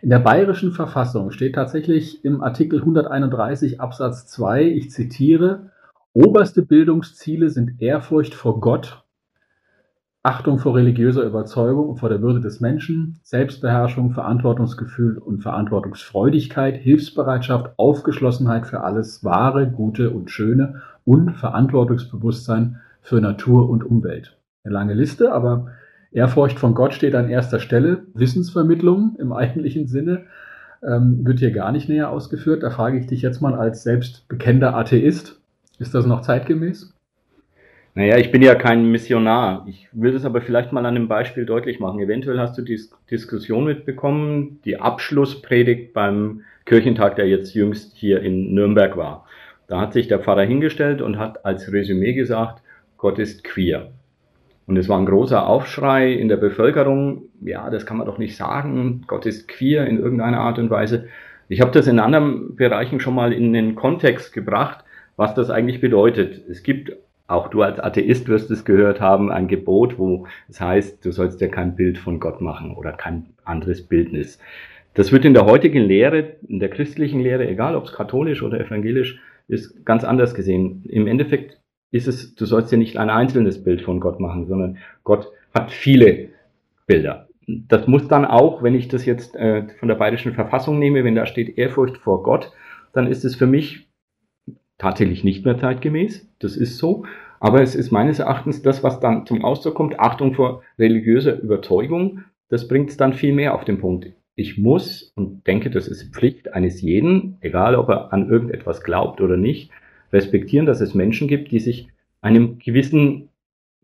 In 0.03 0.11
der 0.11 0.19
bayerischen 0.19 0.73
Verfassung 0.73 1.31
steht 1.31 1.55
tatsächlich 1.55 2.25
im 2.25 2.43
Artikel 2.43 2.81
131 2.81 3.81
Absatz 3.81 4.27
2, 4.27 4.65
ich 4.65 4.91
zitiere, 4.91 5.71
oberste 6.13 6.63
Bildungsziele 6.63 7.51
sind 7.51 7.81
Ehrfurcht 7.81 8.35
vor 8.35 8.59
Gott 8.59 9.05
Achtung 10.27 10.59
vor 10.59 10.75
religiöser 10.75 11.23
Überzeugung 11.23 11.91
und 11.91 11.97
vor 11.99 12.09
der 12.09 12.23
Würde 12.23 12.41
des 12.41 12.59
Menschen, 12.59 13.21
Selbstbeherrschung, 13.25 14.13
Verantwortungsgefühl 14.13 15.19
und 15.19 15.43
Verantwortungsfreudigkeit, 15.43 16.77
Hilfsbereitschaft, 16.79 17.75
Aufgeschlossenheit 17.77 18.67
für 18.67 18.81
alles 18.81 19.23
Wahre, 19.23 19.71
Gute 19.71 20.11
und 20.11 20.31
Schöne 20.31 20.81
und 21.05 21.33
Verantwortungsbewusstsein 21.33 22.81
für 23.03 23.21
Natur 23.21 23.69
und 23.69 23.85
Umwelt. 23.85 24.37
Eine 24.65 24.75
lange 24.75 24.95
Liste, 24.95 25.33
aber 25.33 25.69
Ehrfurcht 26.13 26.59
von 26.59 26.75
Gott 26.75 26.95
steht 26.95 27.15
an 27.15 27.29
erster 27.29 27.61
Stelle. 27.61 28.05
Wissensvermittlung 28.15 29.17
im 29.19 29.33
eigentlichen 29.33 29.87
Sinne 29.87 30.27
ähm, 30.83 31.27
wird 31.27 31.41
hier 31.41 31.51
gar 31.51 31.73
nicht 31.73 31.89
näher 31.89 32.11
ausgeführt. 32.11 32.63
Da 32.63 32.71
frage 32.71 32.99
ich 32.99 33.07
dich 33.07 33.23
jetzt 33.23 33.41
mal 33.41 33.55
als 33.55 33.83
selbst 33.83 34.29
bekennender 34.29 34.75
Atheist, 34.77 35.41
ist 35.79 35.95
das 35.95 36.07
noch 36.07 36.23
zeitgemäß? 36.23 36.95
Naja, 37.97 38.17
ich 38.19 38.33
bin 38.33 38.43
ja 38.43 38.55
kein 38.57 38.91
Missionar. 38.91 39.67
Ich 39.69 39.89
will 39.93 40.13
das 40.13 40.25
aber 40.25 40.41
vielleicht 40.41 40.73
mal 40.73 40.81
an 40.81 40.97
einem 40.97 41.09
Beispiel 41.09 41.47
deutlich 41.47 41.79
machen. 41.79 42.01
Eventuell 42.01 42.41
hast 42.41 42.59
du 42.59 42.63
die 42.63 42.81
Diskussion 43.11 43.65
mitbekommen, 43.65 44.61
die 44.65 44.81
Abschlusspredigt 44.81 45.93
beim 45.93 46.43
Kirchentag, 46.65 47.17
der 47.17 47.29
jetzt 47.29 47.55
jüngst 47.55 47.97
hier 47.97 48.21
in 48.21 48.53
Nürnberg 48.53 48.97
war. 48.97 49.24
Da 49.67 49.81
hat 49.81 49.93
sich 49.93 50.09
der 50.09 50.19
Pfarrer 50.19 50.45
hingestellt 50.45 51.03
und 51.03 51.19
hat 51.19 51.45
als 51.45 51.73
Resümee 51.73 52.13
gesagt, 52.13 52.63
Gott 52.99 53.19
ist 53.19 53.45
queer. 53.45 53.93
Und 54.67 54.77
es 54.77 54.89
war 54.89 54.99
ein 54.99 55.07
großer 55.07 55.47
Aufschrei 55.47 56.13
in 56.13 56.29
der 56.29 56.37
Bevölkerung. 56.37 57.25
Ja, 57.43 57.69
das 57.71 57.85
kann 57.85 57.99
man 57.99 58.07
doch 58.07 58.19
nicht 58.19 58.37
sagen. 58.37 59.05
Gott 59.07 59.27
ist 59.27 59.49
queer 59.49 59.87
in 59.87 59.99
irgendeiner 59.99 60.41
Art 60.41 60.59
und 60.59 60.71
Weise. 60.71 61.09
Ich 61.49 61.61
habe 61.61 61.73
das 61.73 61.87
in 61.87 61.99
anderen 61.99 62.57
Bereichen 62.57 63.01
schon 63.01 63.15
mal 63.15 63.33
in 63.33 63.53
den 63.53 63.75
Kontext 63.75 64.33
gebracht, 64.33 64.85
was 65.17 65.35
das 65.35 65.51
eigentlich 65.51 65.81
bedeutet. 65.81 66.49
Es 66.49 66.63
gibt 66.63 66.93
auch 67.27 67.49
du 67.49 67.63
als 67.63 67.81
Atheist 67.81 68.29
wirst 68.29 68.51
es 68.51 68.65
gehört 68.65 69.01
haben, 69.01 69.33
ein 69.33 69.49
Gebot, 69.49 69.99
wo 69.99 70.27
es 70.49 70.61
heißt, 70.61 71.05
du 71.05 71.11
sollst 71.11 71.41
ja 71.41 71.49
kein 71.49 71.75
Bild 71.75 71.97
von 71.97 72.21
Gott 72.21 72.41
machen 72.41 72.75
oder 72.75 72.93
kein 72.93 73.27
anderes 73.45 73.83
Bildnis. 73.83 74.39
Das 74.93 75.11
wird 75.11 75.25
in 75.25 75.35
der 75.35 75.47
heutigen 75.47 75.83
Lehre, 75.83 76.37
in 76.47 76.61
der 76.61 76.69
christlichen 76.69 77.21
Lehre, 77.21 77.49
egal 77.49 77.77
ob 77.77 77.85
es 77.85 77.93
katholisch 77.93 78.43
oder 78.43 78.61
evangelisch 78.61 79.21
ist, 79.49 79.85
ganz 79.85 80.05
anders 80.05 80.35
gesehen. 80.35 80.85
Im 80.89 81.07
Endeffekt 81.07 81.61
ist 81.91 82.09
es, 82.09 82.35
du 82.35 82.47
sollst 82.47 82.73
ja 82.73 82.79
nicht 82.79 82.97
ein 82.97 83.11
einzelnes 83.11 83.63
Bild 83.63 83.83
von 83.83 84.01
Gott 84.01 84.21
machen, 84.21 84.47
sondern 84.47 84.79
Gott 85.05 85.29
hat 85.55 85.71
viele 85.71 86.31
Bilder. 86.87 87.29
Das 87.47 87.87
muss 87.87 88.09
dann 88.09 88.25
auch, 88.25 88.63
wenn 88.63 88.75
ich 88.75 88.89
das 88.89 89.05
jetzt 89.05 89.37
äh, 89.37 89.69
von 89.79 89.89
der 89.89 89.97
bayerischen 89.97 90.33
Verfassung 90.33 90.79
nehme, 90.79 91.05
wenn 91.05 91.15
da 91.15 91.27
steht 91.27 91.59
Ehrfurcht 91.59 91.99
vor 91.99 92.23
Gott, 92.23 92.53
dann 92.93 93.07
ist 93.07 93.25
es 93.25 93.37
für 93.37 93.47
mich 93.47 93.89
tatsächlich 94.79 95.25
nicht 95.25 95.45
mehr 95.45 95.59
zeitgemäß. 95.59 96.29
Das 96.39 96.57
ist 96.57 96.79
so. 96.79 97.05
Aber 97.41 97.63
es 97.63 97.75
ist 97.75 97.91
meines 97.91 98.19
Erachtens 98.19 98.63
das, 98.63 98.83
was 98.83 99.01
dann 99.01 99.27
zum 99.27 99.45
Ausdruck 99.45 99.75
kommt. 99.75 100.01
Achtung 100.01 100.35
vor 100.35 100.63
religiöser 100.79 101.39
Überzeugung. 101.41 102.23
Das 102.49 102.69
bringt 102.69 102.91
es 102.91 102.97
dann 102.97 103.13
viel 103.13 103.35
mehr 103.35 103.55
auf 103.55 103.65
den 103.65 103.79
Punkt. 103.79 104.13
Ich 104.37 104.59
muss 104.59 105.13
und 105.15 105.47
denke, 105.47 105.71
das 105.71 105.87
ist 105.87 106.15
Pflicht 106.15 106.53
eines 106.53 106.81
jeden, 106.81 107.39
egal 107.41 107.77
ob 107.77 107.89
er 107.89 108.13
an 108.13 108.29
irgendetwas 108.29 108.83
glaubt 108.83 109.21
oder 109.21 109.37
nicht, 109.37 109.71
respektieren, 110.13 110.67
dass 110.67 110.81
es 110.81 110.95
Menschen 110.95 111.29
gibt, 111.29 111.53
die 111.53 111.61
sich 111.61 111.89
einem 112.21 112.59
gewissen 112.59 113.29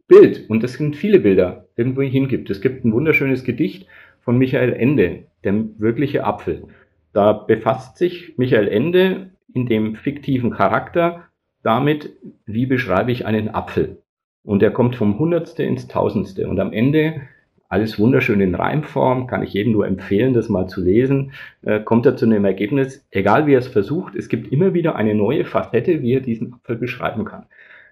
Bild, 0.09 0.51
und 0.51 0.63
das 0.65 0.73
sind 0.73 0.97
viele 0.97 1.21
Bilder, 1.21 1.69
irgendwo 1.77 2.03
hingibt. 2.03 2.51
Es 2.51 2.61
gibt 2.61 2.85
ein 2.85 2.93
wunderschönes 2.93 3.45
Gedicht 3.45 3.87
von 4.21 4.39
Michael 4.39 4.73
Ende, 4.73 5.27
der 5.45 5.55
wirkliche 5.79 6.25
Apfel. 6.25 6.65
Da 7.13 7.33
befasst 7.33 7.97
sich 7.97 8.37
Michael 8.37 8.67
Ende 8.67 9.31
in 9.55 9.67
dem 9.67 9.95
fiktiven 9.95 10.51
Charakter 10.51 11.29
damit, 11.63 12.17
wie 12.47 12.67
beschreibe 12.67 13.13
ich 13.13 13.27
einen 13.27 13.49
Apfel. 13.51 14.03
Und 14.43 14.63
er 14.63 14.71
kommt 14.71 14.97
vom 14.97 15.19
Hundertste 15.19 15.63
ins 15.63 15.87
Tausendste. 15.87 16.49
Und 16.49 16.59
am 16.59 16.73
Ende 16.73 17.23
alles 17.71 18.01
wunderschön 18.01 18.41
in 18.41 18.57
Reimform, 18.57 19.29
kann 19.29 19.45
ich 19.45 19.55
jedem 19.55 19.73
nur 19.73 19.87
empfehlen, 19.87 20.35
das 20.35 20.49
mal 20.49 20.67
zu 20.67 20.83
lesen. 20.83 21.33
Äh, 21.63 21.81
kommt 21.81 22.05
er 22.05 22.17
zu 22.17 22.27
einem 22.27 22.45
Ergebnis, 22.45 23.07
egal 23.13 23.47
wie 23.47 23.55
er 23.55 23.61
es 23.61 23.69
versucht, 23.69 24.17
es 24.17 24.29
gibt 24.29 24.53
immer 24.53 24.75
wieder 24.75 24.97
eine 24.97 25.15
neue 25.15 25.45
Facette, 25.45 26.03
wie 26.03 26.15
er 26.15 26.21
diesen 26.21 26.53
Apfel 26.53 26.77
beschreiben 26.77 27.25
kann. 27.25 27.47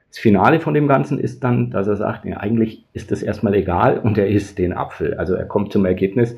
Das 0.08 0.18
Finale 0.18 0.58
von 0.58 0.74
dem 0.74 0.88
Ganzen 0.88 1.20
ist 1.20 1.44
dann, 1.44 1.70
dass 1.70 1.86
er 1.86 1.94
sagt, 1.94 2.24
ja, 2.24 2.38
eigentlich 2.38 2.86
ist 2.92 3.12
das 3.12 3.22
erstmal 3.22 3.54
egal 3.54 3.98
und 3.98 4.18
er 4.18 4.26
isst 4.26 4.58
den 4.58 4.72
Apfel. 4.72 5.14
Also 5.14 5.34
er 5.34 5.44
kommt 5.44 5.72
zum 5.72 5.86
Ergebnis, 5.86 6.36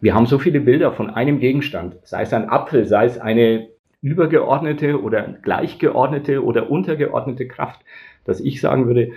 wir 0.00 0.14
haben 0.14 0.26
so 0.26 0.38
viele 0.38 0.60
Bilder 0.60 0.92
von 0.92 1.10
einem 1.10 1.40
Gegenstand, 1.40 1.96
sei 2.04 2.22
es 2.22 2.32
ein 2.32 2.48
Apfel, 2.48 2.86
sei 2.86 3.04
es 3.04 3.18
eine 3.18 3.68
übergeordnete 4.00 5.02
oder 5.02 5.34
gleichgeordnete 5.42 6.42
oder 6.42 6.70
untergeordnete 6.70 7.48
Kraft, 7.48 7.80
dass 8.24 8.40
ich 8.40 8.62
sagen 8.62 8.86
würde, 8.86 9.10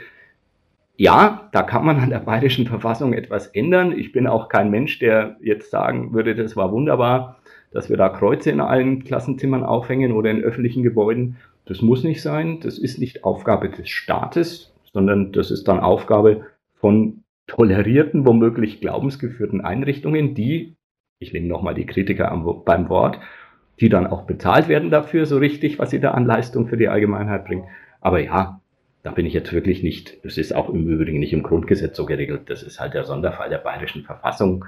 ja, 0.98 1.50
da 1.52 1.64
kann 1.64 1.86
man 1.86 2.00
an 2.00 2.10
der 2.10 2.20
bayerischen 2.20 2.68
Verfassung 2.68 3.14
etwas 3.14 3.48
ändern. 3.48 3.92
Ich 3.98 4.12
bin 4.12 4.28
auch 4.28 4.50
kein 4.50 4.70
Mensch, 4.70 5.00
der 5.00 5.38
jetzt 5.42 5.72
sagen 5.72 6.14
würde, 6.14 6.36
das 6.36 6.56
war 6.56 6.72
wunderbar, 6.72 7.40
dass 7.72 7.90
wir 7.90 7.98
da 7.98 8.10
Kreuze 8.10 8.52
in 8.52 8.60
allen 8.60 9.04
Klassenzimmern 9.04 9.64
aufhängen 9.64 10.12
oder 10.12 10.30
in 10.30 10.44
öffentlichen 10.44 10.84
Gebäuden. 10.84 11.38
Das 11.66 11.82
muss 11.82 12.04
nicht 12.04 12.22
sein. 12.22 12.60
Das 12.62 12.78
ist 12.78 13.00
nicht 13.00 13.24
Aufgabe 13.24 13.70
des 13.70 13.90
Staates, 13.90 14.74
sondern 14.94 15.32
das 15.32 15.52
ist 15.52 15.68
dann 15.68 15.80
Aufgabe 15.80 16.46
von 16.76 17.24
tolerierten, 17.48 18.26
womöglich 18.26 18.82
glaubensgeführten 18.82 19.62
Einrichtungen, 19.62 20.36
die, 20.36 20.76
ich 21.20 21.34
nehme 21.34 21.48
nochmal 21.48 21.76
die 21.76 21.86
Kritiker 21.86 22.32
am, 22.32 22.64
beim 22.64 22.90
Wort, 22.90 23.20
die 23.80 23.90
dann 23.90 24.08
auch 24.08 24.24
bezahlt 24.24 24.68
werden 24.68 24.90
dafür, 24.90 25.26
so 25.26 25.38
richtig, 25.38 25.80
was 25.80 25.90
sie 25.90 26.00
da 26.00 26.12
an 26.12 26.26
Leistung 26.26 26.68
für 26.68 26.78
die 26.78 26.88
Allgemeinheit 26.88 27.46
bringen. 27.46 27.66
Aber 28.00 28.20
ja, 28.20 28.62
da 29.04 29.12
bin 29.12 29.26
ich 29.26 29.34
jetzt 29.34 29.52
wirklich 29.52 29.84
nicht, 29.84 30.24
das 30.24 30.38
ist 30.38 30.54
auch 30.54 30.70
im 30.70 30.88
Übrigen 30.88 31.20
nicht 31.20 31.34
im 31.34 31.44
Grundgesetz 31.44 31.98
so 31.98 32.06
geregelt, 32.06 32.50
das 32.50 32.64
ist 32.64 32.80
halt 32.80 32.94
der 32.94 33.04
Sonderfall 33.04 33.50
der 33.50 33.58
bayerischen 33.58 34.04
Verfassung 34.04 34.66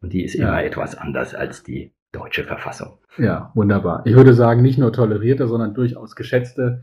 und 0.00 0.12
die 0.12 0.24
ist 0.24 0.34
ja. 0.34 0.48
immer 0.48 0.64
etwas 0.64 0.96
anders 0.96 1.34
als 1.34 1.62
die 1.62 1.92
deutsche 2.12 2.44
Verfassung. 2.44 2.98
Ja, 3.18 3.50
wunderbar. 3.54 4.02
Ich 4.06 4.14
würde 4.14 4.34
sagen, 4.34 4.62
nicht 4.62 4.78
nur 4.78 4.92
tolerierte, 4.92 5.48
sondern 5.48 5.74
durchaus 5.74 6.16
geschätzte 6.16 6.82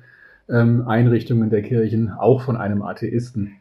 ähm, 0.50 0.88
Einrichtungen 0.88 1.50
der 1.50 1.62
Kirchen, 1.62 2.10
auch 2.10 2.42
von 2.42 2.58
einem 2.58 2.82
Atheisten. 2.82 3.54